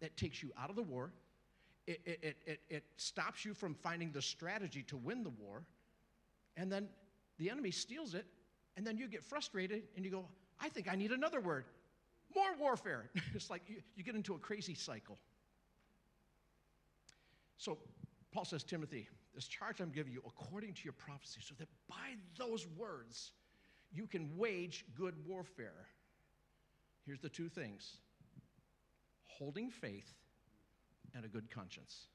[0.00, 1.12] That takes you out of the war,
[1.86, 5.64] it, it, it, it, stops you from finding the strategy to win the war,
[6.56, 6.88] and then
[7.38, 8.26] the enemy steals it,
[8.76, 10.24] and then you get frustrated and you go,
[10.60, 11.64] I think I need another word.
[12.34, 13.10] More warfare.
[13.34, 15.18] it's like you, you get into a crazy cycle.
[17.58, 17.78] So
[18.32, 22.16] Paul says, Timothy, this charge I'm giving you according to your prophecy, so that by
[22.38, 23.32] those words
[23.92, 25.86] you can wage good warfare.
[27.04, 27.98] Here's the two things
[29.24, 30.14] holding faith
[31.14, 32.06] and a good conscience.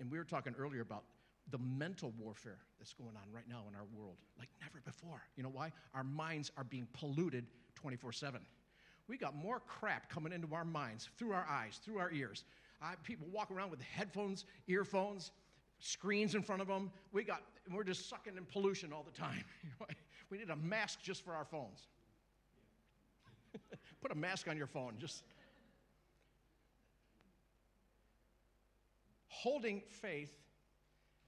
[0.00, 1.04] And we were talking earlier about
[1.50, 5.22] the mental warfare that's going on right now in our world, like never before.
[5.36, 5.72] You know why?
[5.94, 8.40] Our minds are being polluted 24 7.
[9.08, 12.44] We got more crap coming into our minds through our eyes, through our ears.
[12.82, 15.32] Uh, people walk around with headphones, earphones,
[15.78, 16.90] screens in front of them.
[17.12, 19.44] We got, we're just sucking in pollution all the time.
[20.30, 21.86] we need a mask just for our phones.
[24.02, 24.94] Put a mask on your phone.
[24.98, 25.24] Just
[29.42, 30.32] holding faith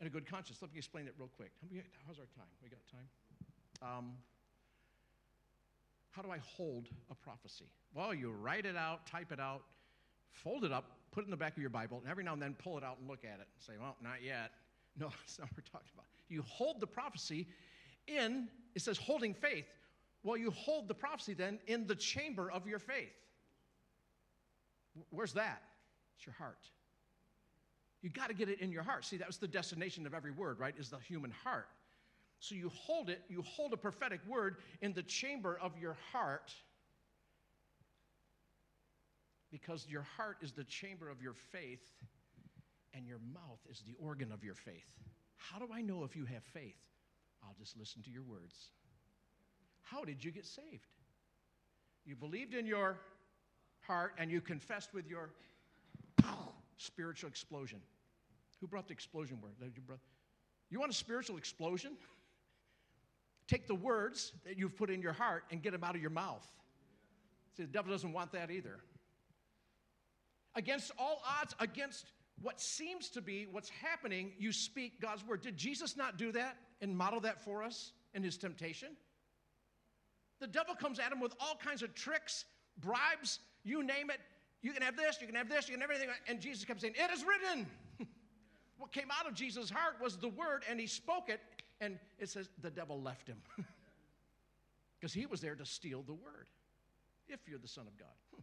[0.01, 0.59] and a good conscience.
[0.61, 1.53] Let me explain that real quick.
[2.07, 2.51] How's our time?
[2.63, 3.99] We got time?
[3.99, 4.13] Um,
[6.11, 7.67] how do I hold a prophecy?
[7.95, 9.63] Well, you write it out, type it out,
[10.33, 12.43] fold it up, put it in the back of your Bible, and every now and
[12.43, 14.53] then pull it out and look at it and say, well, not yet.
[14.99, 16.07] No, that's not what we're talking about.
[16.29, 17.47] You hold the prophecy
[18.09, 19.67] in, it says holding faith.
[20.25, 23.15] Well, you hold the prophecy then in the chamber of your faith.
[25.11, 25.63] Where's that?
[26.17, 26.59] It's your heart.
[28.03, 29.05] You got to get it in your heart.
[29.05, 30.75] See, that was the destination of every word, right?
[30.79, 31.69] Is the human heart.
[32.39, 36.55] So you hold it, you hold a prophetic word in the chamber of your heart
[39.51, 41.93] because your heart is the chamber of your faith
[42.95, 44.87] and your mouth is the organ of your faith.
[45.37, 46.81] How do I know if you have faith?
[47.43, 48.55] I'll just listen to your words.
[49.83, 50.87] How did you get saved?
[52.05, 52.99] You believed in your
[53.81, 55.31] heart and you confessed with your
[56.81, 57.81] spiritual explosion.
[58.61, 59.53] Who brought the explosion word?
[60.71, 61.93] You want a spiritual explosion?
[63.49, 66.11] Take the words that you've put in your heart and get them out of your
[66.11, 66.47] mouth.
[67.57, 68.79] See, the devil doesn't want that either.
[70.55, 72.13] Against all odds, against
[72.43, 75.43] what seems to be what's happening, you speak God's word.
[75.43, 77.93] Did Jesus not do that and model that for us?
[78.15, 78.89] in his temptation.
[80.41, 82.45] The devil comes at him with all kinds of tricks,
[82.79, 84.21] bribes, you name it.
[84.63, 86.15] You can have this, you can have this, you can have everything.
[86.29, 87.67] And Jesus kept saying, It is written.
[88.79, 91.41] what came out of Jesus' heart was the word, and he spoke it,
[91.81, 93.39] and it says the devil left him.
[94.99, 96.51] Because he was there to steal the word,
[97.27, 98.09] if you're the Son of God.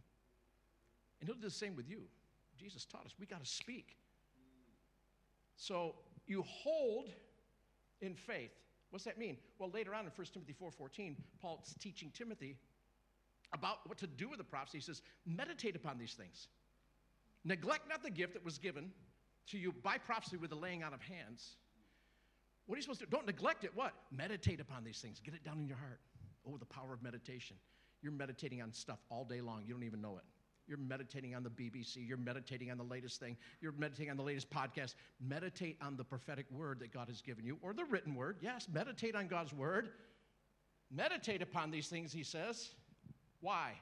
[1.20, 2.02] And he'll do the same with you.
[2.56, 3.96] Jesus taught us we got to speak.
[5.56, 7.10] So you hold
[8.00, 8.52] in faith.
[8.90, 9.36] What's that mean?
[9.58, 12.56] Well, later on in 1 Timothy 4:14, Paul's teaching Timothy
[13.52, 14.78] about what to do with the prophecy.
[14.78, 16.48] He says, meditate upon these things.
[17.44, 18.90] Neglect not the gift that was given
[19.48, 21.56] to you by prophecy with the laying on of hands.
[22.66, 23.10] What are you supposed to do?
[23.10, 23.70] Don't neglect it.
[23.74, 23.94] What?
[24.10, 25.20] Meditate upon these things.
[25.24, 26.00] Get it down in your heart.
[26.46, 27.56] Oh, the power of meditation.
[28.02, 29.62] You're meditating on stuff all day long.
[29.66, 30.24] You don't even know it.
[30.66, 32.06] You're meditating on the BBC.
[32.06, 33.38] You're meditating on the latest thing.
[33.62, 34.94] You're meditating on the latest podcast.
[35.18, 38.36] Meditate on the prophetic word that God has given you, or the written word.
[38.42, 39.88] Yes, meditate on God's word.
[40.90, 42.70] Meditate upon these things, he says.
[43.40, 43.72] Why?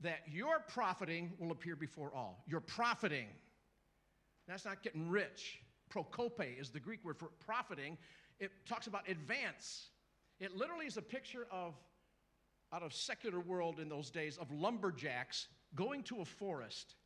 [0.00, 2.42] That your profiting will appear before all.
[2.46, 3.28] Your profiting.
[4.48, 5.60] That's not getting rich.
[5.88, 7.96] Prokope is the Greek word for profiting.
[8.40, 9.88] It talks about advance.
[10.40, 11.74] It literally is a picture of,
[12.72, 16.96] out of secular world in those days, of lumberjacks going to a forest.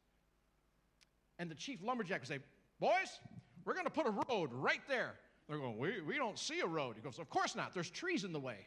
[1.39, 2.39] And the chief lumberjack would say,
[2.81, 3.21] Boys,
[3.65, 5.15] we're going to put a road right there.
[5.49, 6.97] They're going, we, we don't see a road.
[6.97, 7.75] He goes, Of course not.
[7.75, 8.59] There's trees in the way.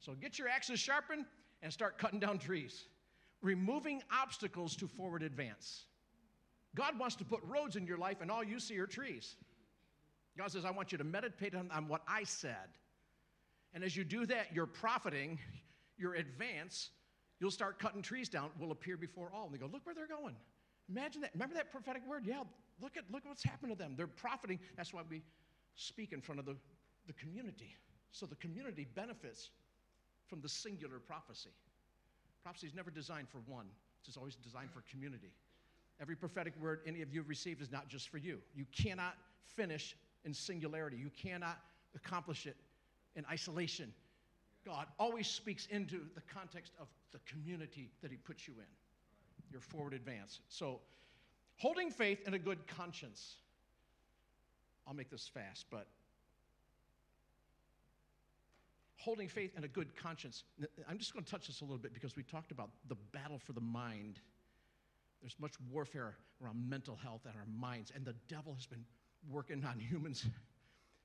[0.00, 1.24] So get your axes sharpened
[1.62, 2.84] and start cutting down trees,
[3.42, 5.84] removing obstacles to forward advance.
[6.74, 9.36] God wants to put roads in your life, and all you see are trees.
[10.36, 12.76] God says, I want you to meditate on, on what I said.
[13.74, 15.38] And as you do that, your profiting,
[15.98, 16.90] your advance,
[17.40, 19.46] you'll start cutting trees down, will appear before all.
[19.46, 20.36] And they go, Look where they're going.
[20.88, 21.30] Imagine that.
[21.34, 22.24] Remember that prophetic word?
[22.24, 22.42] Yeah,
[22.80, 23.94] look at look what's happened to them.
[23.96, 24.58] They're profiting.
[24.76, 25.22] That's why we
[25.74, 26.56] speak in front of the,
[27.06, 27.74] the community.
[28.10, 29.50] So the community benefits
[30.28, 31.50] from the singular prophecy.
[32.42, 33.66] Prophecy is never designed for one,
[34.06, 35.32] it's always designed for community.
[36.00, 38.38] Every prophetic word any of you have received is not just for you.
[38.54, 39.16] You cannot
[39.56, 41.58] finish in singularity, you cannot
[41.94, 42.56] accomplish it
[43.16, 43.92] in isolation.
[44.64, 49.60] God always speaks into the context of the community that He puts you in, your
[49.60, 50.40] forward advance.
[50.48, 50.80] So,
[51.56, 53.36] holding faith and a good conscience.
[54.86, 55.86] I'll make this fast, but
[58.98, 60.44] holding faith and a good conscience.
[60.88, 63.38] I'm just going to touch this a little bit because we talked about the battle
[63.38, 64.20] for the mind.
[65.20, 68.84] There's much warfare around mental health and our minds, and the devil has been
[69.30, 70.26] working on humans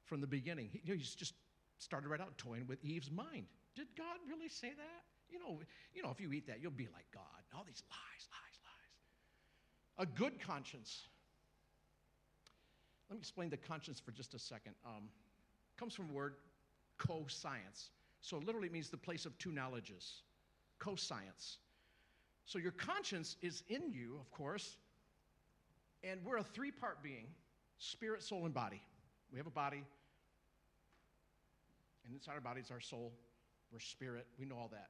[0.05, 0.69] from the beginning.
[0.71, 1.33] He, he's just
[1.77, 3.45] started right out toying with Eve's mind.
[3.75, 5.03] Did God really say that?
[5.29, 5.59] You know,
[5.93, 7.23] you know, if you eat that, you'll be like God.
[7.55, 8.59] All these lies, lies,
[9.97, 10.07] lies.
[10.07, 11.07] A good conscience.
[13.09, 14.73] Let me explain the conscience for just a second.
[14.85, 15.09] Um,
[15.77, 16.35] comes from a word
[17.07, 17.89] co-science.
[18.21, 20.21] So literally means the place of two knowledges.
[20.79, 21.57] Co-science.
[22.45, 24.77] So your conscience is in you, of course,
[26.03, 27.27] and we're a three-part being:
[27.77, 28.81] spirit, soul, and body.
[29.31, 29.83] We have a body,
[32.05, 33.13] and inside our body is our soul.
[33.71, 34.27] We're spirit.
[34.37, 34.89] We know all that.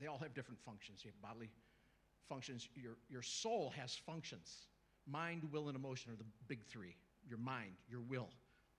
[0.00, 1.00] They all have different functions.
[1.04, 1.50] You have bodily
[2.28, 2.68] functions.
[2.74, 4.66] Your, your soul has functions.
[5.06, 6.96] Mind, will, and emotion are the big three.
[7.28, 8.28] Your mind, your will,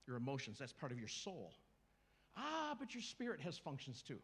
[0.08, 1.54] your emotions, that's part of your soul.
[2.38, 4.20] Ah, but your spirit has functions too.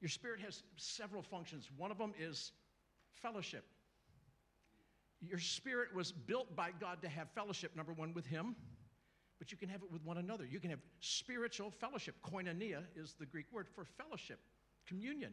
[0.00, 1.68] Your spirit has several functions.
[1.76, 2.52] One of them is
[3.22, 3.64] fellowship.
[5.20, 8.54] Your spirit was built by God to have fellowship, number one, with Him,
[9.38, 10.44] but you can have it with one another.
[10.44, 12.14] You can have spiritual fellowship.
[12.22, 14.38] Koinonia is the Greek word for fellowship,
[14.86, 15.32] communion.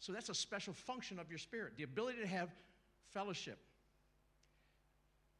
[0.00, 2.50] So that's a special function of your spirit, the ability to have
[3.12, 3.58] fellowship.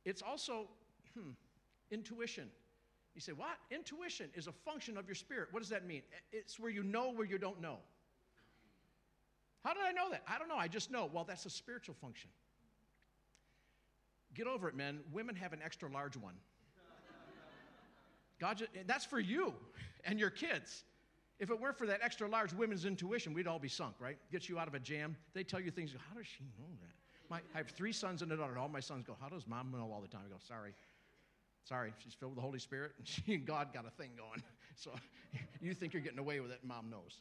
[0.04, 0.68] It's also
[1.14, 1.30] hmm,
[1.90, 2.48] intuition.
[3.14, 3.58] You say, what?
[3.70, 5.48] Intuition is a function of your spirit.
[5.50, 6.02] What does that mean?
[6.32, 7.78] It's where you know where you don't know.
[9.64, 10.22] How did I know that?
[10.26, 10.56] I don't know.
[10.56, 11.08] I just know.
[11.12, 12.30] Well, that's a spiritual function.
[14.34, 15.00] Get over it, men.
[15.12, 16.34] Women have an extra large one.
[18.40, 19.54] God, that's for you
[20.04, 20.84] and your kids.
[21.38, 24.16] If it weren't for that extra large women's intuition, we'd all be sunk, right?
[24.30, 25.16] Gets you out of a jam.
[25.32, 25.94] They tell you things.
[26.08, 26.92] How does she know that?
[27.30, 28.58] My, I have three sons and a daughter.
[28.58, 30.22] All my sons go, How does mom know all the time?
[30.26, 30.72] I go, Sorry.
[31.64, 34.42] Sorry, she's filled with the Holy Spirit, and she and God got a thing going.
[34.74, 34.90] So
[35.60, 37.20] you think you're getting away with it, mom knows.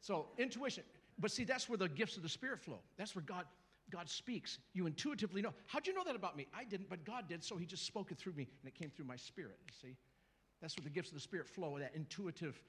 [0.00, 0.84] So intuition.
[1.18, 2.80] But see, that's where the gifts of the Spirit flow.
[2.96, 3.44] That's where God,
[3.90, 4.58] God speaks.
[4.72, 5.52] You intuitively know.
[5.66, 6.46] How'd you know that about me?
[6.56, 8.90] I didn't, but God did, so He just spoke it through me, and it came
[8.90, 9.58] through my spirit.
[9.66, 9.96] You see?
[10.60, 12.62] That's where the gifts of the Spirit flow, that intuitive.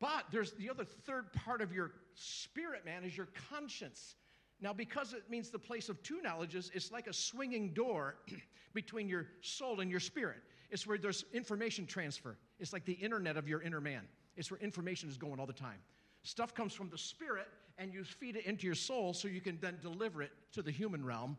[0.00, 4.16] But there's the other third part of your spirit, man, is your conscience.
[4.60, 8.16] Now, because it means the place of two knowledges, it's like a swinging door
[8.74, 10.38] between your soul and your spirit.
[10.70, 12.36] It's where there's information transfer.
[12.58, 14.02] It's like the internet of your inner man.
[14.36, 15.78] It's where information is going all the time.
[16.22, 17.48] Stuff comes from the spirit,
[17.78, 20.70] and you feed it into your soul so you can then deliver it to the
[20.70, 21.36] human realm.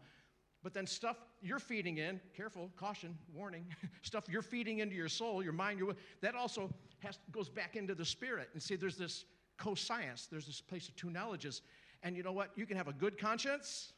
[0.63, 3.65] But then stuff you're feeding in, careful, caution, warning,
[4.01, 7.75] stuff you're feeding into your soul, your mind, your will, that also has, goes back
[7.75, 8.49] into the spirit.
[8.53, 9.25] And see, there's this
[9.57, 10.27] co-science.
[10.29, 11.61] There's this place of two knowledges.
[12.03, 12.51] And you know what?
[12.55, 13.93] You can have a good conscience.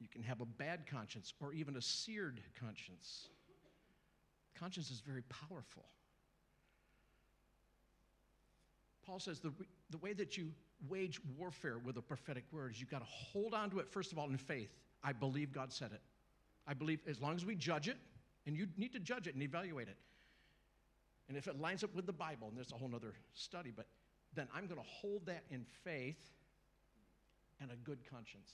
[0.00, 3.28] You can have a bad conscience or even a seared conscience.
[4.58, 5.84] Conscience is very powerful.
[9.04, 9.52] Paul says the,
[9.90, 10.52] the way that you
[10.88, 14.12] wage warfare with a prophetic word is you've got to hold on to it, first
[14.12, 14.70] of all, in faith.
[15.02, 16.00] I believe God said it.
[16.66, 17.96] I believe as long as we judge it,
[18.46, 19.96] and you need to judge it and evaluate it.
[21.28, 23.86] And if it lines up with the Bible, and there's a whole other study, but
[24.34, 26.20] then I'm going to hold that in faith
[27.60, 28.52] and a good conscience.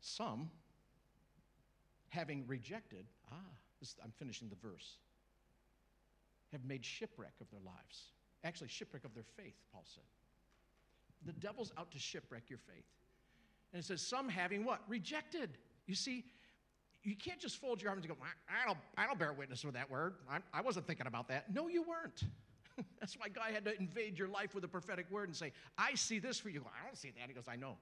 [0.00, 0.50] Some,
[2.08, 3.36] having rejected, ah,
[3.80, 4.96] this, I'm finishing the verse,
[6.52, 8.12] have made shipwreck of their lives.
[8.42, 10.04] Actually, shipwreck of their faith, Paul said.
[11.26, 12.84] The devil's out to shipwreck your faith.
[13.72, 14.80] And it says, some having what?
[14.88, 15.58] Rejected.
[15.86, 16.24] You see,
[17.08, 19.74] you can't just fold your arms and go, I don't, I don't bear witness with
[19.74, 20.14] that word.
[20.30, 21.52] I, I wasn't thinking about that.
[21.52, 22.22] No, you weren't.
[23.00, 25.94] That's why God had to invade your life with a prophetic word and say, I
[25.94, 26.60] see this for you.
[26.60, 27.26] Go, I don't see that.
[27.26, 27.76] He goes, I know.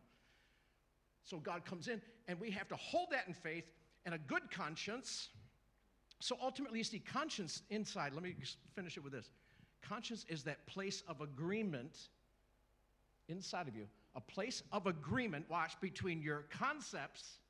[1.24, 3.64] So God comes in, and we have to hold that in faith
[4.04, 5.30] and a good conscience.
[6.20, 8.36] So ultimately, you see, conscience inside, let me
[8.76, 9.30] finish it with this.
[9.82, 11.96] Conscience is that place of agreement
[13.28, 17.40] inside of you, a place of agreement, watch, between your concepts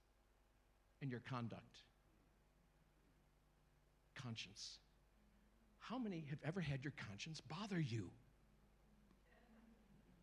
[1.02, 1.78] and your conduct.
[4.14, 4.78] Conscience.
[5.78, 8.10] How many have ever had your conscience bother you?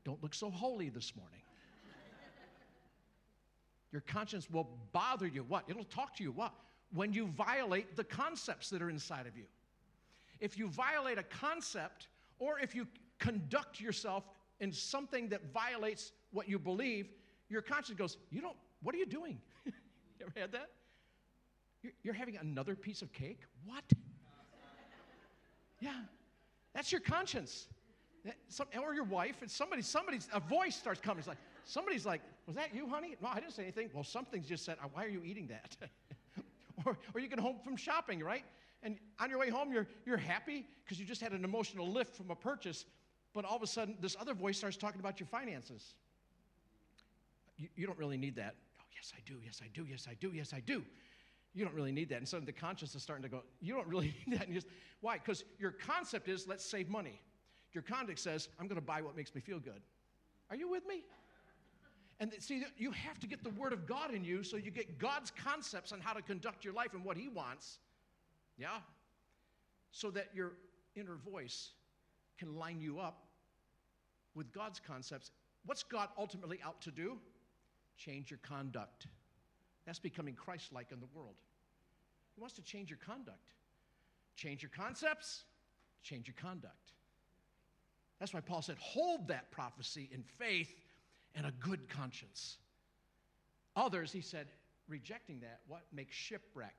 [0.03, 1.39] Don't look so holy this morning.
[3.93, 5.43] Your conscience will bother you.
[5.43, 5.65] What?
[5.67, 6.31] It'll talk to you.
[6.31, 6.51] What?
[6.93, 9.45] When you violate the concepts that are inside of you.
[10.39, 12.07] If you violate a concept,
[12.39, 12.87] or if you
[13.19, 14.23] conduct yourself
[14.59, 17.13] in something that violates what you believe,
[17.49, 19.39] your conscience goes, You don't, what are you doing?
[20.23, 20.69] You ever had that?
[22.01, 23.39] You're, having another piece of cake?
[23.65, 23.83] What?
[25.81, 25.91] yeah,
[26.73, 27.67] that's your conscience.
[28.47, 31.19] Some, or your wife, and somebody, somebody's, a voice starts coming.
[31.19, 33.17] It's like, somebody's like, was that you, honey?
[33.21, 33.89] No, I didn't say anything.
[33.93, 35.75] Well, something's just said, uh, why are you eating that?
[36.85, 38.45] or, or you get home from shopping, right?
[38.81, 42.15] And on your way home, you're, you're happy because you just had an emotional lift
[42.15, 42.85] from a purchase,
[43.33, 45.95] but all of a sudden, this other voice starts talking about your finances.
[47.57, 48.55] You, you don't really need that.
[49.03, 49.39] Yes, I do.
[49.43, 49.85] Yes, I do.
[49.85, 50.31] Yes, I do.
[50.33, 50.81] Yes, I do.
[51.53, 52.19] You don't really need that.
[52.19, 54.47] And so the conscience is starting to go, you don't really need that.
[54.47, 54.67] And just,
[55.01, 55.17] why?
[55.17, 57.19] Because your concept is, let's save money.
[57.73, 59.81] Your conduct says, I'm going to buy what makes me feel good.
[60.49, 61.03] Are you with me?
[62.21, 64.99] And see, you have to get the Word of God in you so you get
[64.99, 67.79] God's concepts on how to conduct your life and what He wants.
[68.57, 68.77] Yeah?
[69.91, 70.53] So that your
[70.95, 71.71] inner voice
[72.37, 73.25] can line you up
[74.33, 75.31] with God's concepts.
[75.65, 77.17] What's God ultimately out to do?
[77.97, 79.07] Change your conduct.
[79.85, 81.35] That's becoming Christ like in the world.
[82.35, 83.53] He wants to change your conduct.
[84.35, 85.43] Change your concepts,
[86.01, 86.91] change your conduct.
[88.19, 90.73] That's why Paul said, hold that prophecy in faith
[91.35, 92.57] and a good conscience.
[93.75, 94.47] Others, he said,
[94.87, 96.75] rejecting that, what makes shipwreck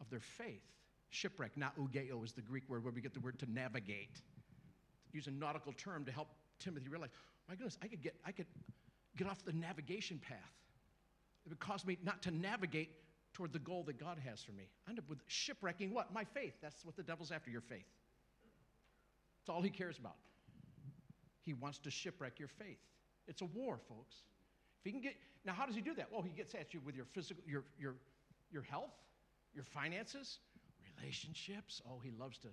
[0.00, 0.62] of their faith?
[1.10, 4.20] Shipwreck, nauageo, is the Greek word where we get the word to navigate.
[5.12, 7.10] Use a nautical term to help Timothy realize,
[7.48, 8.46] my goodness, I could get, I could
[9.16, 10.38] get off the navigation path.
[11.44, 12.90] It would cause me not to navigate
[13.32, 14.64] toward the goal that God has for me.
[14.86, 16.12] I end up with shipwrecking what?
[16.12, 16.54] My faith.
[16.60, 17.86] That's what the devil's after, your faith.
[19.40, 20.16] That's all he cares about.
[21.42, 22.78] He wants to shipwreck your faith.
[23.26, 24.16] It's a war, folks.
[24.80, 26.08] If he can get now, how does he do that?
[26.12, 27.94] Well, he gets at you with your physical, your your
[28.50, 28.92] your health,
[29.54, 30.38] your finances,
[30.96, 31.80] relationships.
[31.88, 32.48] Oh, he loves to.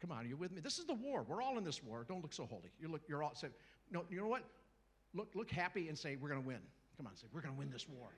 [0.00, 0.60] Come on, are you with me?
[0.60, 1.24] This is the war.
[1.26, 2.04] We're all in this war.
[2.08, 2.72] Don't look so holy.
[2.80, 3.02] You look.
[3.08, 3.48] You're all say,
[3.90, 4.04] no.
[4.10, 4.42] You know what?
[5.14, 6.60] Look look happy and say we're going to win.
[6.96, 8.08] Come on, say we're going to win this war.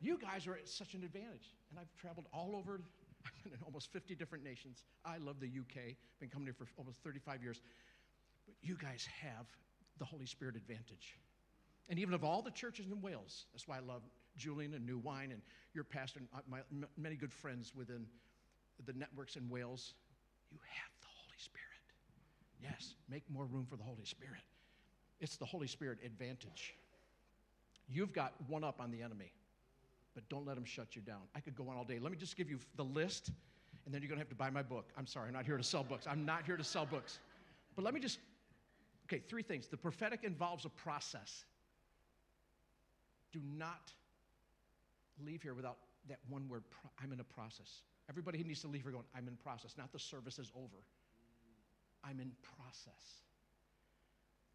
[0.00, 2.80] You guys are at such an advantage, and I've traveled all over
[3.24, 4.84] I've been in almost 50 different nations.
[5.04, 5.94] I love the UK.
[6.20, 7.60] Been coming here for almost 35 years.
[8.46, 9.46] But you guys have
[9.98, 11.18] the Holy Spirit advantage.
[11.88, 14.02] And even of all the churches in Wales, that's why I love
[14.36, 15.42] Julian and New Wine and
[15.74, 18.06] your pastor and uh, my, m- many good friends within
[18.86, 19.94] the networks in Wales.
[20.52, 21.64] You have the Holy Spirit.
[22.62, 24.42] Yes, make more room for the Holy Spirit.
[25.20, 26.74] It's the Holy Spirit advantage.
[27.88, 29.32] You've got one up on the enemy
[30.18, 31.20] but don't let them shut you down.
[31.36, 32.00] I could go on all day.
[32.00, 33.30] Let me just give you the list,
[33.84, 34.86] and then you're going to have to buy my book.
[34.98, 36.08] I'm sorry, I'm not here to sell books.
[36.08, 37.20] I'm not here to sell books.
[37.76, 38.18] But let me just,
[39.06, 39.68] okay, three things.
[39.68, 41.44] The prophetic involves a process.
[43.30, 43.92] Do not
[45.24, 45.76] leave here without
[46.08, 47.82] that one word, pro- I'm in a process.
[48.10, 50.82] Everybody needs to leave here going, I'm in process, not the service is over.
[52.02, 53.22] I'm in process.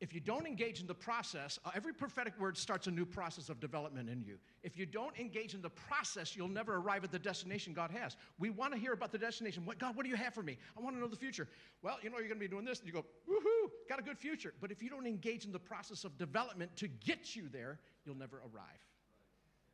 [0.01, 3.47] If you don't engage in the process, uh, every prophetic word starts a new process
[3.47, 4.37] of development in you.
[4.61, 8.17] If you don't engage in the process, you'll never arrive at the destination God has.
[8.37, 9.65] We want to hear about the destination.
[9.65, 10.57] What, God, what do you have for me?
[10.77, 11.47] I want to know the future.
[11.81, 14.03] Well, you know, you're going to be doing this, and you go, woohoo, got a
[14.03, 14.53] good future.
[14.59, 18.17] But if you don't engage in the process of development to get you there, you'll
[18.17, 18.83] never arrive.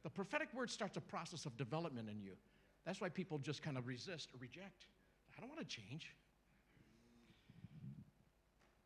[0.04, 2.34] The prophetic word starts a process of development in you.
[2.86, 4.86] That's why people just kind of resist or reject.
[5.36, 6.14] I don't want to change.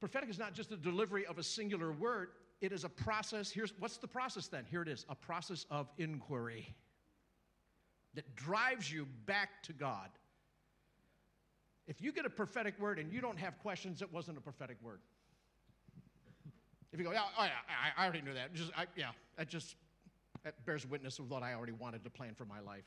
[0.04, 3.50] Prophetic is not just the delivery of a singular word, it is a process.
[3.50, 4.66] Here's what's the process then?
[4.70, 6.76] Here it is a process of inquiry
[8.14, 10.10] that drives you back to God.
[11.88, 14.76] If you get a prophetic word and you don't have questions, it wasn't a prophetic
[14.84, 15.00] word.
[16.92, 18.54] If you go, yeah, oh yeah, I, I already knew that.
[18.54, 19.78] Just, I, yeah, that just
[20.44, 22.84] that bears witness of what I already wanted to plan for my life.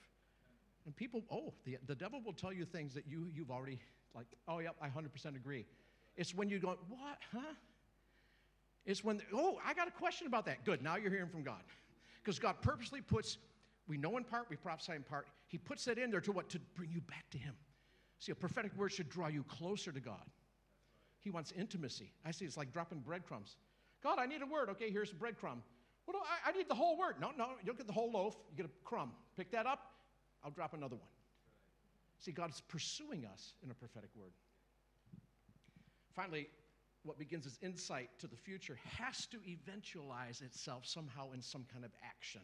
[0.85, 3.81] And people, oh, the, the devil will tell you things that you, you've already,
[4.15, 5.65] like, oh, yeah, I 100% agree.
[6.17, 7.55] It's when you go, what, huh?
[8.87, 10.65] It's when, oh, I got a question about that.
[10.65, 11.61] Good, now you're hearing from God.
[12.23, 13.39] Because God purposely puts,
[13.89, 15.27] we know in part, we prophesy in part.
[15.49, 16.49] He puts that in there to what?
[16.51, 17.55] To bring you back to Him.
[18.19, 20.25] See, a prophetic word should draw you closer to God.
[21.21, 22.13] He wants intimacy.
[22.25, 23.57] I see it's like dropping breadcrumbs.
[24.03, 24.69] God, I need a word.
[24.71, 25.59] Okay, here's a breadcrumb.
[26.07, 27.17] Do I, I need the whole word.
[27.21, 28.37] No, no, you don't get the whole loaf.
[28.51, 29.11] You get a crumb.
[29.37, 29.93] Pick that up.
[30.45, 31.09] I'll drop another one.
[32.21, 34.31] See, God's pursuing us in a prophetic word.
[36.17, 36.49] Finally,
[37.03, 41.85] what begins as insight to the future has to eventualize itself somehow in some kind
[41.85, 42.41] of action.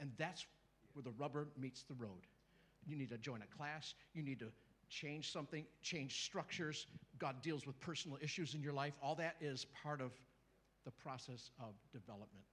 [0.00, 0.46] And that's
[0.94, 2.26] where the rubber meets the road.
[2.86, 4.46] You need to join a class, you need to
[4.88, 6.86] change something, change structures.
[7.18, 8.94] God deals with personal issues in your life.
[9.02, 10.12] All that is part of
[10.84, 12.46] the process of development.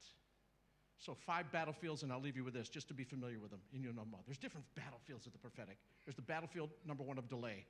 [0.98, 3.60] So, five battlefields, and I'll leave you with this just to be familiar with them,
[3.74, 4.22] and you'll know more.
[4.26, 5.78] There's different battlefields of the prophetic.
[6.06, 7.66] There's the battlefield, number one, of delay.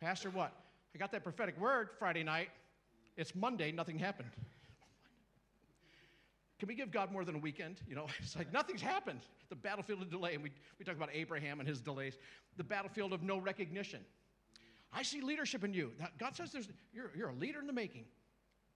[0.00, 0.52] Pastor, what?
[0.94, 2.50] I got that prophetic word Friday night.
[3.16, 4.30] It's Monday, nothing happened.
[6.58, 7.80] Can we give God more than a weekend?
[7.88, 9.20] You know, it's like nothing's happened.
[9.48, 12.16] The battlefield of delay, and we, we talk about Abraham and his delays.
[12.56, 14.00] The battlefield of no recognition.
[14.92, 15.90] I see leadership in you.
[16.18, 18.04] God says there's, you're, you're a leader in the making.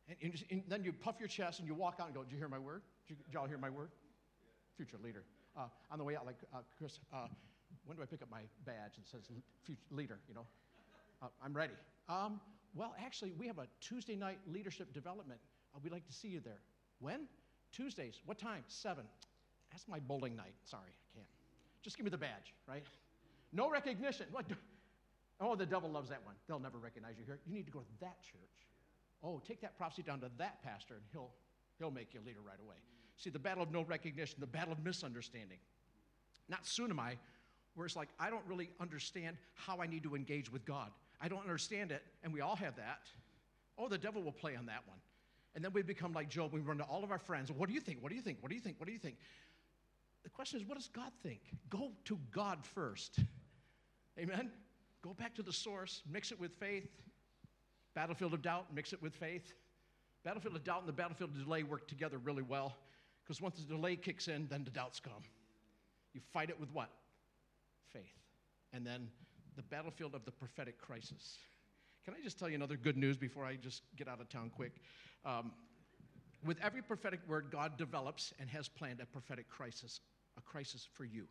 [0.08, 2.24] And, and, just, and, then you puff your chest and you walk out and go,
[2.24, 2.82] Did you hear my word?
[3.06, 3.90] Did, you, did y'all hear my word?
[4.76, 5.22] Future leader.
[5.56, 5.62] Uh,
[5.92, 7.28] on the way out, like, uh, Chris, uh,
[7.86, 9.30] when do I pick up my badge that says
[9.64, 10.18] future leader?
[10.28, 10.46] You know,
[11.22, 11.74] uh, I'm ready.
[12.08, 12.40] Um,
[12.74, 15.40] well, actually, we have a Tuesday night leadership development.
[15.74, 16.60] Uh, we'd like to see you there.
[17.00, 17.26] When?
[17.72, 18.20] Tuesdays.
[18.24, 18.64] What time?
[18.66, 19.04] Seven.
[19.70, 20.54] That's my bowling night.
[20.64, 21.26] Sorry, I can't.
[21.82, 22.82] Just give me the badge, right?
[23.52, 24.26] No recognition.
[24.30, 24.46] What?
[25.40, 26.34] Oh, the devil loves that one.
[26.46, 27.38] They'll never recognize you here.
[27.46, 28.66] You need to go to that church.
[29.22, 31.30] Oh, take that prophecy down to that pastor, and he'll,
[31.78, 32.76] he'll make you a leader right away.
[33.16, 35.58] See, the battle of no recognition, the battle of misunderstanding.
[36.48, 37.16] Not soon am I,
[37.74, 40.90] where it's like, I don't really understand how I need to engage with God.
[41.20, 43.08] I don't understand it, and we all have that.
[43.76, 44.98] Oh, the devil will play on that one.
[45.54, 46.52] And then we become like Job.
[46.52, 47.50] We run to all of our friends.
[47.50, 48.02] What do you think?
[48.02, 48.38] What do you think?
[48.40, 48.78] What do you think?
[48.78, 49.16] What do you think?
[50.22, 51.40] The question is, what does God think?
[51.70, 53.18] Go to God first.
[54.18, 54.50] Amen?
[55.02, 56.88] Go back to the source, mix it with faith.
[57.94, 59.54] Battlefield of doubt, mix it with faith.
[60.24, 62.76] Battlefield of doubt and the battlefield of delay work together really well
[63.22, 65.22] because once the delay kicks in, then the doubts come.
[66.14, 66.90] You fight it with what?
[67.92, 68.14] Faith.
[68.72, 69.08] And then
[69.58, 71.38] the battlefield of the prophetic crisis.
[72.04, 74.52] Can I just tell you another good news before I just get out of town
[74.54, 74.72] quick?
[75.24, 75.50] Um,
[76.46, 80.00] with every prophetic word, God develops and has planned a prophetic crisis,
[80.38, 81.26] a crisis for you.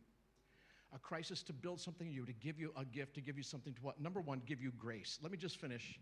[0.93, 3.43] A crisis to build something in you, to give you a gift, to give you
[3.43, 4.01] something to what?
[4.01, 5.19] Number one, give you grace.
[5.21, 5.97] Let me just finish.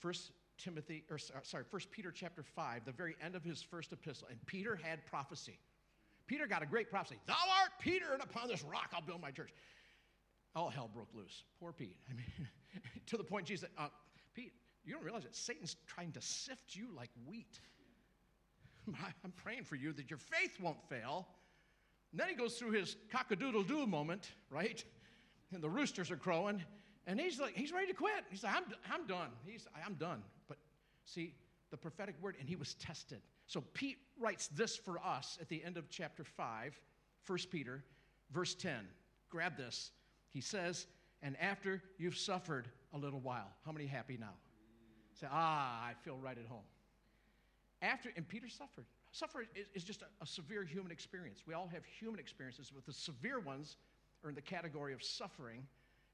[0.00, 4.26] First Timothy, or sorry, First Peter chapter 5, the very end of his first epistle.
[4.30, 5.58] And Peter had prophecy.
[6.26, 7.18] Peter got a great prophecy.
[7.26, 9.50] Thou art Peter, and upon this rock I'll build my church.
[10.54, 11.44] All hell broke loose.
[11.58, 11.96] Poor Pete.
[12.10, 12.48] I mean,
[13.06, 13.88] to the point Jesus said, uh,
[14.34, 14.52] Pete,
[14.84, 17.60] you don't realize that Satan's trying to sift you like wheat.
[19.24, 21.28] I'm praying for you that your faith won't fail.
[22.12, 24.84] And then he goes through his cock-a-doodle doo moment, right?
[25.52, 26.62] And the roosters are crowing,
[27.06, 28.24] and he's like, he's ready to quit.
[28.30, 29.30] He's like, I'm, I'm done.
[29.44, 30.22] He's, I'm done.
[30.48, 30.58] But
[31.04, 31.34] see,
[31.70, 33.20] the prophetic word, and he was tested.
[33.46, 36.80] So Pete writes this for us at the end of chapter 5,
[37.26, 37.84] 1 Peter,
[38.32, 38.86] verse 10.
[39.28, 39.92] Grab this.
[40.32, 40.86] He says,
[41.22, 44.34] and after you've suffered a little while, how many happy now?
[45.20, 46.64] Say, ah, I feel right at home.
[47.82, 48.84] After, and Peter suffered.
[49.12, 51.42] Suffering is, is just a, a severe human experience.
[51.46, 53.76] We all have human experiences, but the severe ones
[54.22, 55.66] are in the category of suffering,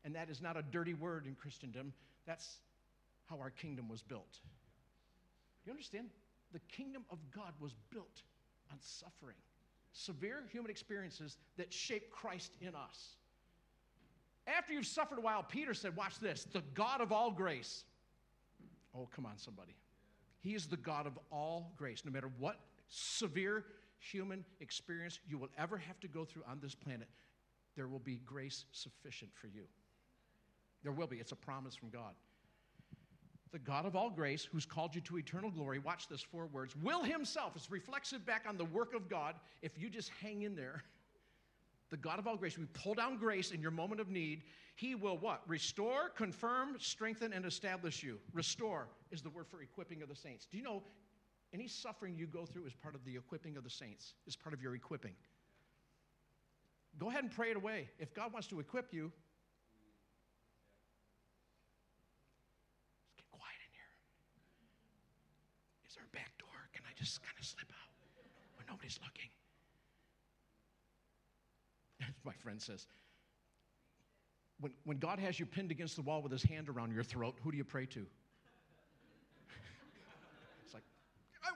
[0.04, 1.92] and that is not a dirty word in Christendom.
[2.26, 2.58] That's
[3.28, 4.38] how our kingdom was built.
[5.66, 6.08] You understand?
[6.52, 8.22] The kingdom of God was built
[8.72, 9.36] on suffering.
[9.92, 13.16] severe human experiences that shape Christ in us.
[14.46, 17.84] After you've suffered a while, Peter said, Watch this, the God of all grace.
[18.94, 19.74] Oh, come on, somebody.
[20.40, 22.02] He is the God of all grace.
[22.04, 23.64] No matter what severe
[23.98, 27.08] human experience you will ever have to go through on this planet,
[27.74, 29.64] there will be grace sufficient for you.
[30.82, 31.16] There will be.
[31.16, 32.14] It's a promise from God.
[33.52, 36.76] The God of all grace, who's called you to eternal glory, watch this four words,
[36.76, 39.34] will himself, it's reflexive back on the work of God.
[39.62, 40.84] If you just hang in there,
[41.90, 44.42] the God of all grace, we pull down grace in your moment of need,
[44.74, 45.42] he will what?
[45.46, 48.18] Restore, confirm, strengthen, and establish you.
[48.32, 50.46] Restore is the word for equipping of the saints.
[50.50, 50.82] Do you know
[51.52, 54.52] any suffering you go through is part of the equipping of the saints, is part
[54.52, 55.14] of your equipping.
[56.98, 57.88] Go ahead and pray it away.
[57.98, 59.12] If God wants to equip you,
[63.04, 63.92] let's get quiet in here.
[65.88, 66.68] Is there a back door?
[66.72, 67.92] Can I just kind of slip out
[68.56, 69.30] when nobody's looking?
[72.24, 72.86] My friend says,
[74.60, 77.36] when, when God has you pinned against the wall with his hand around your throat,
[77.42, 78.00] who do you pray to?
[80.64, 80.84] it's like,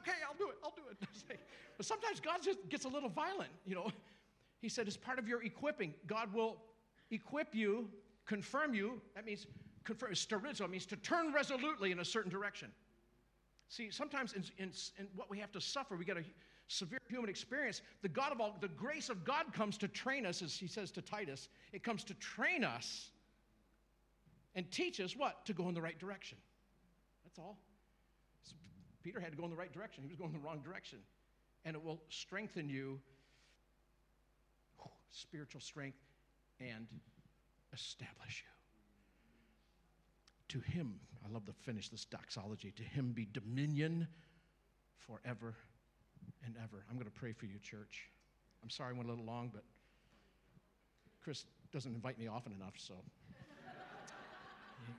[0.00, 0.98] okay, I'll do it, I'll do it.
[1.76, 3.90] but sometimes God just gets a little violent, you know.
[4.60, 6.58] He said, as part of your equipping, God will
[7.10, 7.88] equip you,
[8.26, 9.00] confirm you.
[9.14, 9.46] That means
[9.84, 12.70] confirm, sterizo means to turn resolutely in a certain direction.
[13.68, 16.24] See, sometimes in, in, in what we have to suffer, we got a
[16.70, 17.82] severe human experience.
[18.02, 20.90] The God of all, the grace of God comes to train us, as he says
[20.92, 21.48] to Titus.
[21.72, 23.10] It comes to train us
[24.54, 25.44] and teach us what?
[25.46, 26.38] To go in the right direction.
[27.24, 27.58] That's all.
[28.42, 28.54] So
[29.02, 30.02] Peter had to go in the right direction.
[30.02, 30.98] He was going in the wrong direction.
[31.64, 33.00] And it will strengthen you
[35.10, 35.98] spiritual strength,
[36.60, 36.86] and
[37.72, 38.44] establish
[40.50, 40.60] you.
[40.60, 44.08] To him, I love to finish this doxology, to him be dominion
[44.98, 45.54] forever
[46.44, 46.84] and ever.
[46.88, 48.08] I'm going to pray for you, church.
[48.62, 49.64] I'm sorry I went a little long, but
[51.22, 52.94] Chris doesn't invite me often enough, so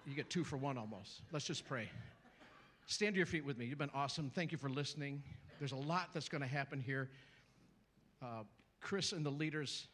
[0.05, 1.21] you get two for one almost.
[1.31, 1.89] Let's just pray.
[2.85, 3.65] Stand to your feet with me.
[3.65, 4.31] You've been awesome.
[4.33, 5.21] Thank you for listening.
[5.59, 7.09] There's a lot that's going to happen here.
[8.21, 8.43] Uh,
[8.81, 9.87] Chris and the leaders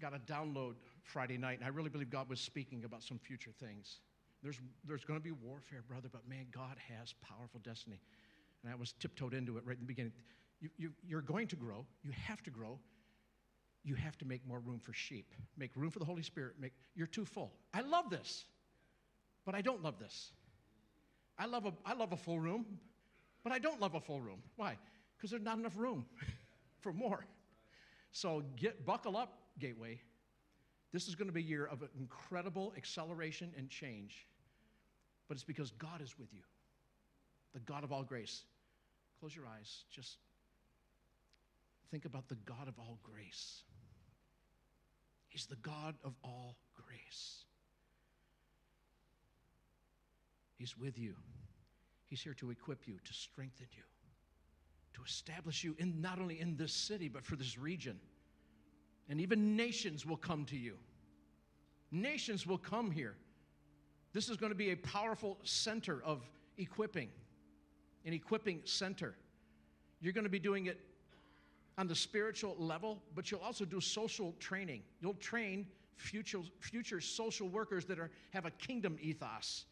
[0.00, 3.50] got a download Friday night, and I really believe God was speaking about some future
[3.60, 3.98] things.
[4.42, 8.00] There's, there's going to be warfare, brother, but man, God has powerful destiny.
[8.62, 10.12] And I was tiptoed into it right in the beginning.
[10.60, 11.86] You, you, you're going to grow.
[12.02, 12.78] You have to grow.
[13.82, 15.32] You have to make more room for sheep.
[15.56, 16.54] Make room for the Holy Spirit.
[16.60, 17.52] Make, you're too full.
[17.72, 18.44] I love this,
[19.46, 20.32] but I don't love this.
[21.38, 22.66] I love a, I love a full room,
[23.42, 24.42] but I don't love a full room.
[24.56, 24.76] Why?
[25.16, 26.04] Because there's not enough room
[26.80, 27.24] for more.
[28.12, 30.00] So get buckle up, Gateway.
[30.92, 34.26] This is going to be a year of incredible acceleration and change.
[35.28, 36.42] But it's because God is with you,
[37.54, 38.42] the God of all grace.
[39.20, 39.84] Close your eyes.
[39.90, 40.16] Just
[41.90, 43.62] think about the God of all grace.
[45.28, 47.44] He's the God of all grace.
[50.56, 51.14] He's with you.
[52.08, 53.84] He's here to equip you, to strengthen you,
[54.94, 58.00] to establish you in not only in this city, but for this region.
[59.08, 60.76] And even nations will come to you.
[61.92, 63.16] Nations will come here.
[64.12, 66.22] This is going to be a powerful center of
[66.58, 67.10] equipping,
[68.04, 69.14] an equipping center.
[70.00, 70.80] You're going to be doing it
[71.78, 74.82] on the spiritual level, but you'll also do social training.
[75.00, 79.64] You'll train future, future social workers that are, have a kingdom ethos.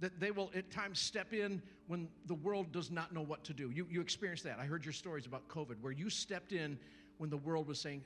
[0.00, 3.52] That they will at times step in when the world does not know what to
[3.52, 3.70] do.
[3.70, 4.58] You, you experienced that.
[4.58, 6.78] I heard your stories about COVID, where you stepped in
[7.18, 8.02] when the world was saying,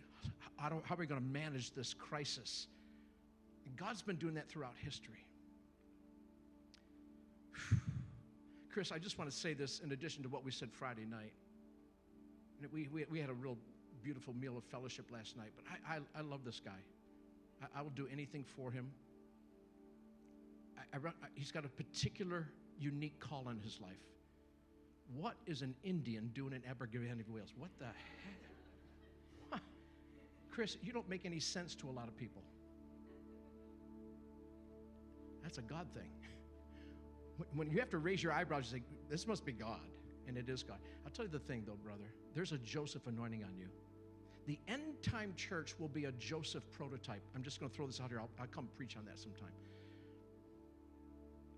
[0.56, 2.66] how, are we going to manage this crisis?
[3.66, 5.24] And God's been doing that throughout history.
[8.74, 11.32] Chris, I just want to say this in addition to what we said Friday night.
[12.72, 13.56] We, we, we had a real
[14.02, 16.72] beautiful meal of fellowship last night, but I, I, I love this guy.
[17.62, 18.90] I, I, will do anything for him.
[20.92, 20.98] I,
[21.36, 22.48] he's got a particular,
[22.80, 23.92] unique call in his life.
[25.16, 27.54] What is an Indian doing in Abergavenny, Wales?
[27.56, 29.60] What the heck?
[30.50, 32.42] Chris, you don't make any sense to a lot of people.
[35.44, 36.10] That's a God thing.
[37.54, 39.80] When you have to raise your eyebrows, you say, This must be God.
[40.26, 40.78] And it is God.
[41.04, 42.14] I'll tell you the thing, though, brother.
[42.34, 43.66] There's a Joseph anointing on you.
[44.46, 47.22] The end time church will be a Joseph prototype.
[47.34, 48.20] I'm just going to throw this out here.
[48.20, 49.52] I'll, I'll come preach on that sometime.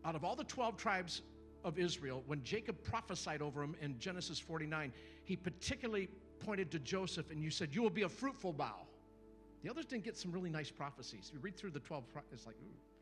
[0.05, 1.22] Out of all the 12 tribes
[1.64, 4.93] of Israel, when Jacob prophesied over him in Genesis 49,
[5.24, 6.09] he particularly
[6.39, 8.87] pointed to Joseph and you said, You will be a fruitful bough.
[9.62, 11.31] The others didn't get some really nice prophecies.
[11.33, 12.95] You read through the 12, it's like, ooh.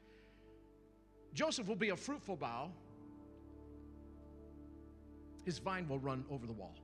[1.35, 2.71] Joseph will be a fruitful bough.
[5.45, 6.75] His vine will run over the wall.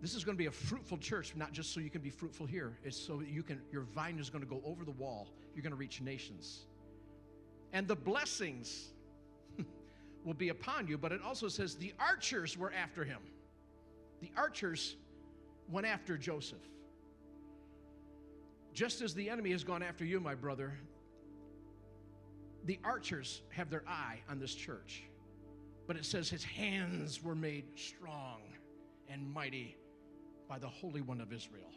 [0.00, 2.46] This is going to be a fruitful church, not just so you can be fruitful
[2.46, 2.78] here.
[2.84, 5.28] It's so you can your vine is going to go over the wall.
[5.54, 6.66] You're going to reach nations.
[7.72, 8.90] And the blessings
[10.24, 13.18] will be upon you, but it also says the archers were after him.
[14.20, 14.96] The archers
[15.68, 16.62] went after Joseph.
[18.72, 20.74] Just as the enemy has gone after you, my brother,
[22.64, 25.04] the archers have their eye on this church.
[25.86, 28.40] But it says his hands were made strong
[29.08, 29.76] and mighty
[30.48, 31.70] by the Holy One of Israel.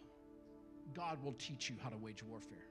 [0.94, 2.68] God will teach you how to wage warfare.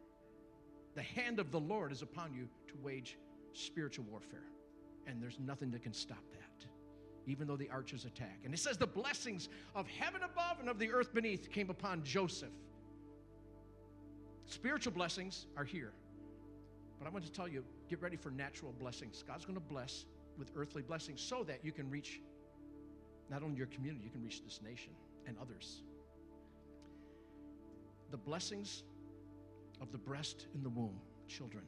[0.94, 3.16] The hand of the Lord is upon you to wage
[3.52, 4.44] spiritual warfare.
[5.06, 6.66] And there's nothing that can stop that,
[7.26, 8.40] even though the archers attack.
[8.44, 12.04] And it says the blessings of heaven above and of the earth beneath came upon
[12.04, 12.50] Joseph.
[14.46, 15.92] Spiritual blessings are here.
[16.98, 19.24] But I want to tell you get ready for natural blessings.
[19.26, 20.06] God's going to bless
[20.38, 22.20] with earthly blessings so that you can reach
[23.28, 24.92] not only your community, you can reach this nation
[25.26, 25.82] and others.
[28.12, 28.84] The blessings
[29.80, 31.64] of the breast in the womb, children.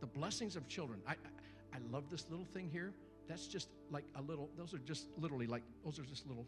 [0.00, 1.00] The blessings of children.
[1.06, 2.92] I, I, I love this little thing here.
[3.28, 6.46] That's just like a little, those are just literally like, those are just little,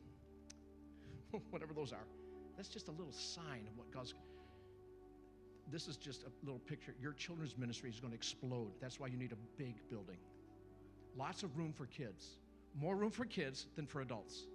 [1.51, 2.07] whatever those are.
[2.57, 4.15] That's just a little sign of what God's.
[5.71, 6.95] This is just a little picture.
[7.01, 8.73] Your children's ministry is going to explode.
[8.81, 10.19] That's why you need a big building.
[11.17, 12.39] Lots of room for kids.
[12.79, 14.47] More room for kids than for adults,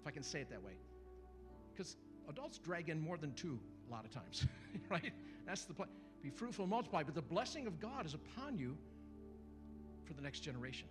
[0.00, 0.74] if I can say it that way.
[1.72, 1.96] Because
[2.28, 4.46] adults drag in more than two a lot of times,
[4.90, 5.12] right?
[5.46, 5.90] That's the point.
[6.22, 8.76] Be fruitful and multiply, but the blessing of God is upon you
[10.04, 10.88] for the next generation.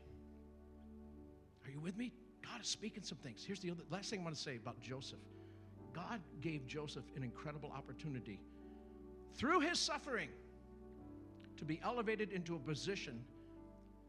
[1.66, 2.12] Are you with me?
[2.44, 3.44] God is speaking some things.
[3.46, 5.20] Here's the other, last thing I want to say about Joseph.
[5.94, 8.40] God gave Joseph an incredible opportunity
[9.36, 10.30] through his suffering
[11.58, 13.24] to be elevated into a position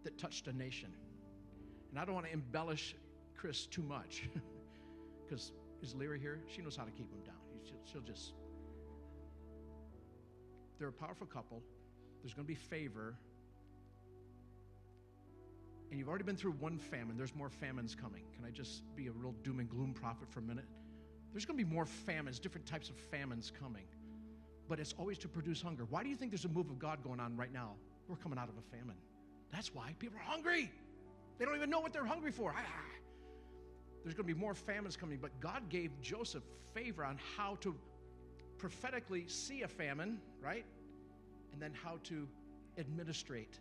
[0.02, 0.92] that touched a nation.
[1.90, 2.94] And I don't want to embellish
[3.36, 4.24] Chris too much
[5.24, 5.52] because
[5.82, 6.40] is Leary here?
[6.48, 7.34] She knows how to keep him down.
[7.64, 8.32] She'll, she'll just.
[10.78, 11.62] They're a powerful couple.
[12.22, 13.14] There's going to be favor.
[15.90, 17.16] And you've already been through one famine.
[17.16, 18.22] There's more famines coming.
[18.34, 20.64] Can I just be a real doom and gloom prophet for a minute?
[21.32, 23.84] There's going to be more famines, different types of famines coming.
[24.68, 25.84] But it's always to produce hunger.
[25.90, 27.72] Why do you think there's a move of God going on right now?
[28.08, 28.96] We're coming out of a famine.
[29.52, 30.70] That's why people are hungry.
[31.38, 32.54] They don't even know what they're hungry for.
[32.56, 32.60] Ah.
[34.02, 36.42] There's going to be more famines coming, but God gave Joseph
[36.74, 37.74] favor on how to
[38.58, 40.64] prophetically see a famine, right?
[41.52, 42.28] And then how to
[42.78, 43.58] administrate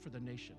[0.00, 0.56] for the nation.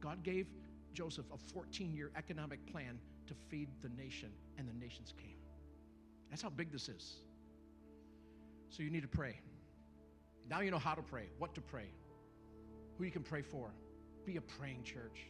[0.00, 0.46] God gave
[0.94, 5.36] Joseph a 14 year economic plan to feed the nation, and the nations came.
[6.30, 7.16] That's how big this is.
[8.70, 9.40] So you need to pray.
[10.48, 11.90] Now you know how to pray, what to pray,
[12.96, 13.70] who you can pray for.
[14.24, 15.26] Be a praying church.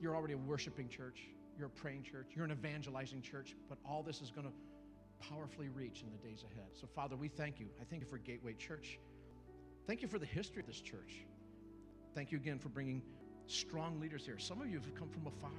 [0.00, 1.20] You're already a worshiping church.
[1.58, 2.26] You're a praying church.
[2.34, 3.54] You're an evangelizing church.
[3.68, 4.52] But all this is going to
[5.28, 6.70] powerfully reach in the days ahead.
[6.72, 7.66] So, Father, we thank you.
[7.80, 8.98] I thank you for Gateway Church.
[9.86, 11.24] Thank you for the history of this church.
[12.14, 13.02] Thank you again for bringing
[13.46, 14.38] strong leaders here.
[14.38, 15.50] Some of you have come from afar.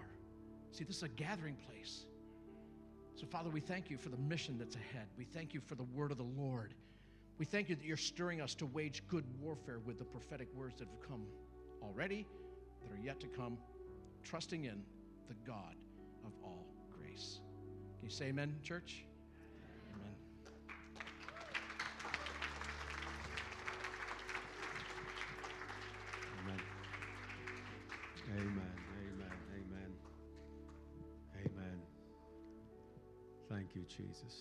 [0.72, 2.06] See, this is a gathering place.
[3.16, 5.08] So, Father, we thank you for the mission that's ahead.
[5.18, 6.74] We thank you for the word of the Lord.
[7.38, 10.80] We thank you that you're stirring us to wage good warfare with the prophetic words
[10.80, 11.26] that have come
[11.82, 12.26] already,
[12.84, 13.58] that are yet to come,
[14.24, 14.84] trusting in
[15.28, 15.76] the God
[16.26, 16.66] of all
[16.98, 17.40] grace.
[18.00, 19.06] Can you say amen, church?
[19.96, 20.16] Amen.
[26.46, 26.60] Amen.
[28.38, 28.83] Amen.
[33.74, 34.36] Thank you, Jesus.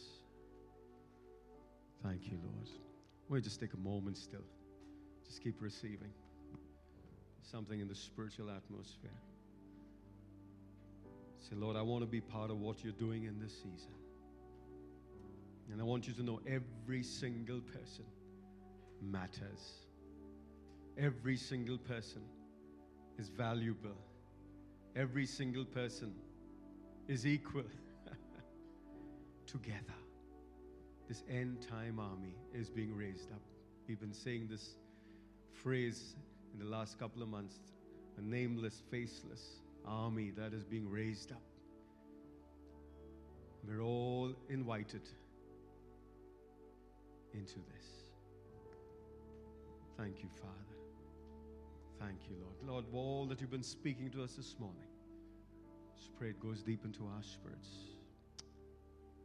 [2.02, 2.68] Thank you, Lord.
[3.28, 4.44] We'll just take a moment still.
[5.26, 6.10] Just keep receiving
[7.42, 9.10] something in the spiritual atmosphere.
[11.40, 13.94] Say, Lord, I want to be part of what you're doing in this season.
[15.70, 18.04] And I want you to know every single person
[19.00, 19.86] matters.
[20.98, 22.22] Every single person
[23.18, 23.96] is valuable.
[24.94, 26.12] Every single person
[27.08, 27.64] is equal.
[29.52, 29.98] Together,
[31.08, 33.42] this end time army is being raised up.
[33.86, 34.76] We've been saying this
[35.52, 36.16] phrase
[36.54, 37.58] in the last couple of months
[38.16, 41.42] a nameless, faceless army that is being raised up.
[43.68, 45.02] We're all invited
[47.34, 47.86] into this.
[49.98, 50.78] Thank you, Father.
[52.00, 52.56] Thank you, Lord.
[52.66, 54.88] Lord, all that you've been speaking to us this morning,
[55.94, 57.91] just pray it goes deep into our spirits.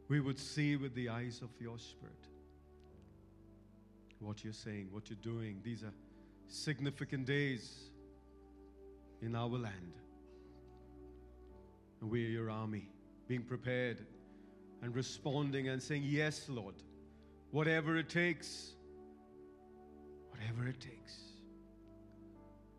[0.08, 2.14] We would see with the eyes of your spirit
[4.20, 5.60] what you're saying, what you're doing.
[5.62, 5.92] These are
[6.48, 7.90] significant days
[9.22, 9.94] in our land.
[12.00, 12.88] And we are your army.
[13.26, 13.98] being prepared
[14.82, 16.74] and responding and saying, Yes, Lord,
[17.50, 18.74] whatever it takes,
[20.30, 21.16] whatever it takes,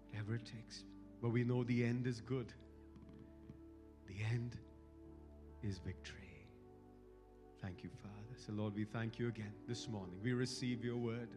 [0.09, 0.83] whatever it takes.
[1.21, 2.51] But we know the end is good,
[4.07, 4.57] the end
[5.61, 6.18] is victory.
[7.61, 8.15] Thank you, Father.
[8.37, 10.15] So, Lord, we thank you again this morning.
[10.23, 11.27] We receive your word.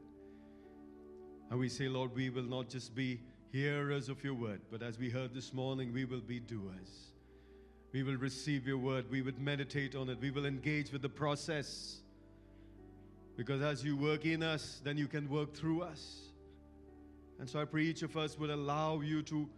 [1.51, 3.21] And we say, Lord, we will not just be
[3.51, 7.13] hearers of your word, but as we heard this morning, we will be doers.
[7.93, 9.11] We will receive your word.
[9.11, 10.19] We would meditate on it.
[10.21, 12.01] We will engage with the process.
[13.37, 16.21] Because as you work in us, then you can work through us.
[17.41, 19.49] And so I pray each of us would allow you to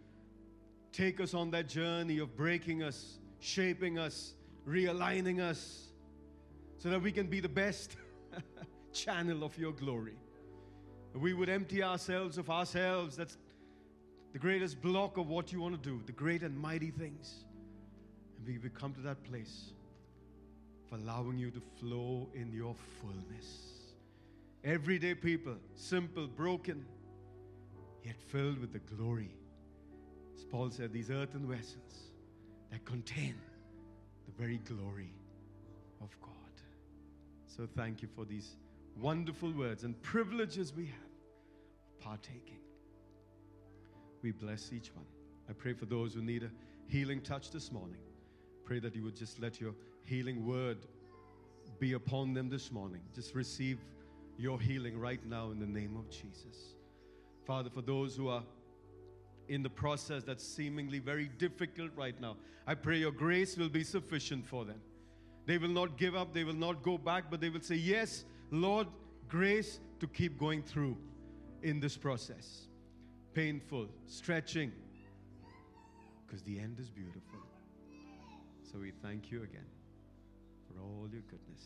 [0.91, 4.33] take us on that journey of breaking us, shaping us,
[4.67, 5.89] realigning us
[6.77, 7.95] so that we can be the best
[8.93, 10.17] channel of your glory.
[11.13, 13.15] We would empty ourselves of ourselves.
[13.15, 13.37] That's
[14.33, 17.45] the greatest block of what you want to do, the great and mighty things.
[18.37, 19.71] And we would come to that place
[20.85, 23.75] of allowing you to flow in your fullness.
[24.65, 26.85] Everyday people, simple, broken,
[28.03, 29.31] yet filled with the glory.
[30.35, 32.11] As Paul said, these earthen vessels
[32.71, 33.35] that contain
[34.25, 35.13] the very glory
[36.01, 36.34] of God.
[37.55, 38.57] So thank you for these
[38.99, 40.95] wonderful words and privileges we have
[42.01, 42.59] partaking.
[44.21, 45.05] We bless each one.
[45.49, 46.49] I pray for those who need a
[46.87, 48.01] healing touch this morning.
[48.65, 50.79] Pray that you would just let your healing word
[51.79, 53.01] be upon them this morning.
[53.13, 53.79] Just receive
[54.37, 56.75] your healing right now in the name of Jesus.
[57.45, 58.43] Father, for those who are
[59.47, 62.35] in the process that's seemingly very difficult right now,
[62.67, 64.81] I pray your grace will be sufficient for them.
[65.45, 68.25] They will not give up, they will not go back, but they will say, Yes,
[68.51, 68.87] Lord,
[69.27, 70.97] grace to keep going through
[71.61, 72.67] in this process.
[73.33, 74.71] Painful, stretching,
[76.25, 77.39] because the end is beautiful.
[78.71, 79.65] So we thank you again
[80.67, 81.63] for all your goodness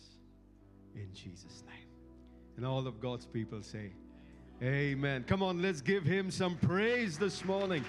[0.95, 1.87] in Jesus' name.
[2.57, 3.91] And all of God's people say,
[4.61, 5.23] Amen.
[5.25, 7.85] Come on, let's give him some praise this morning.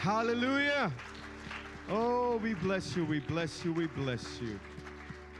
[0.00, 0.92] Hallelujah.
[1.88, 4.58] Oh, we bless you, we bless you, we bless you.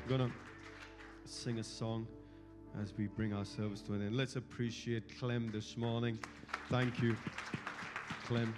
[0.09, 2.07] Going to sing a song
[2.81, 4.17] as we bring ourselves to an end.
[4.17, 6.19] Let's appreciate Clem this morning.
[6.71, 7.15] Thank you,
[8.25, 8.55] Clem.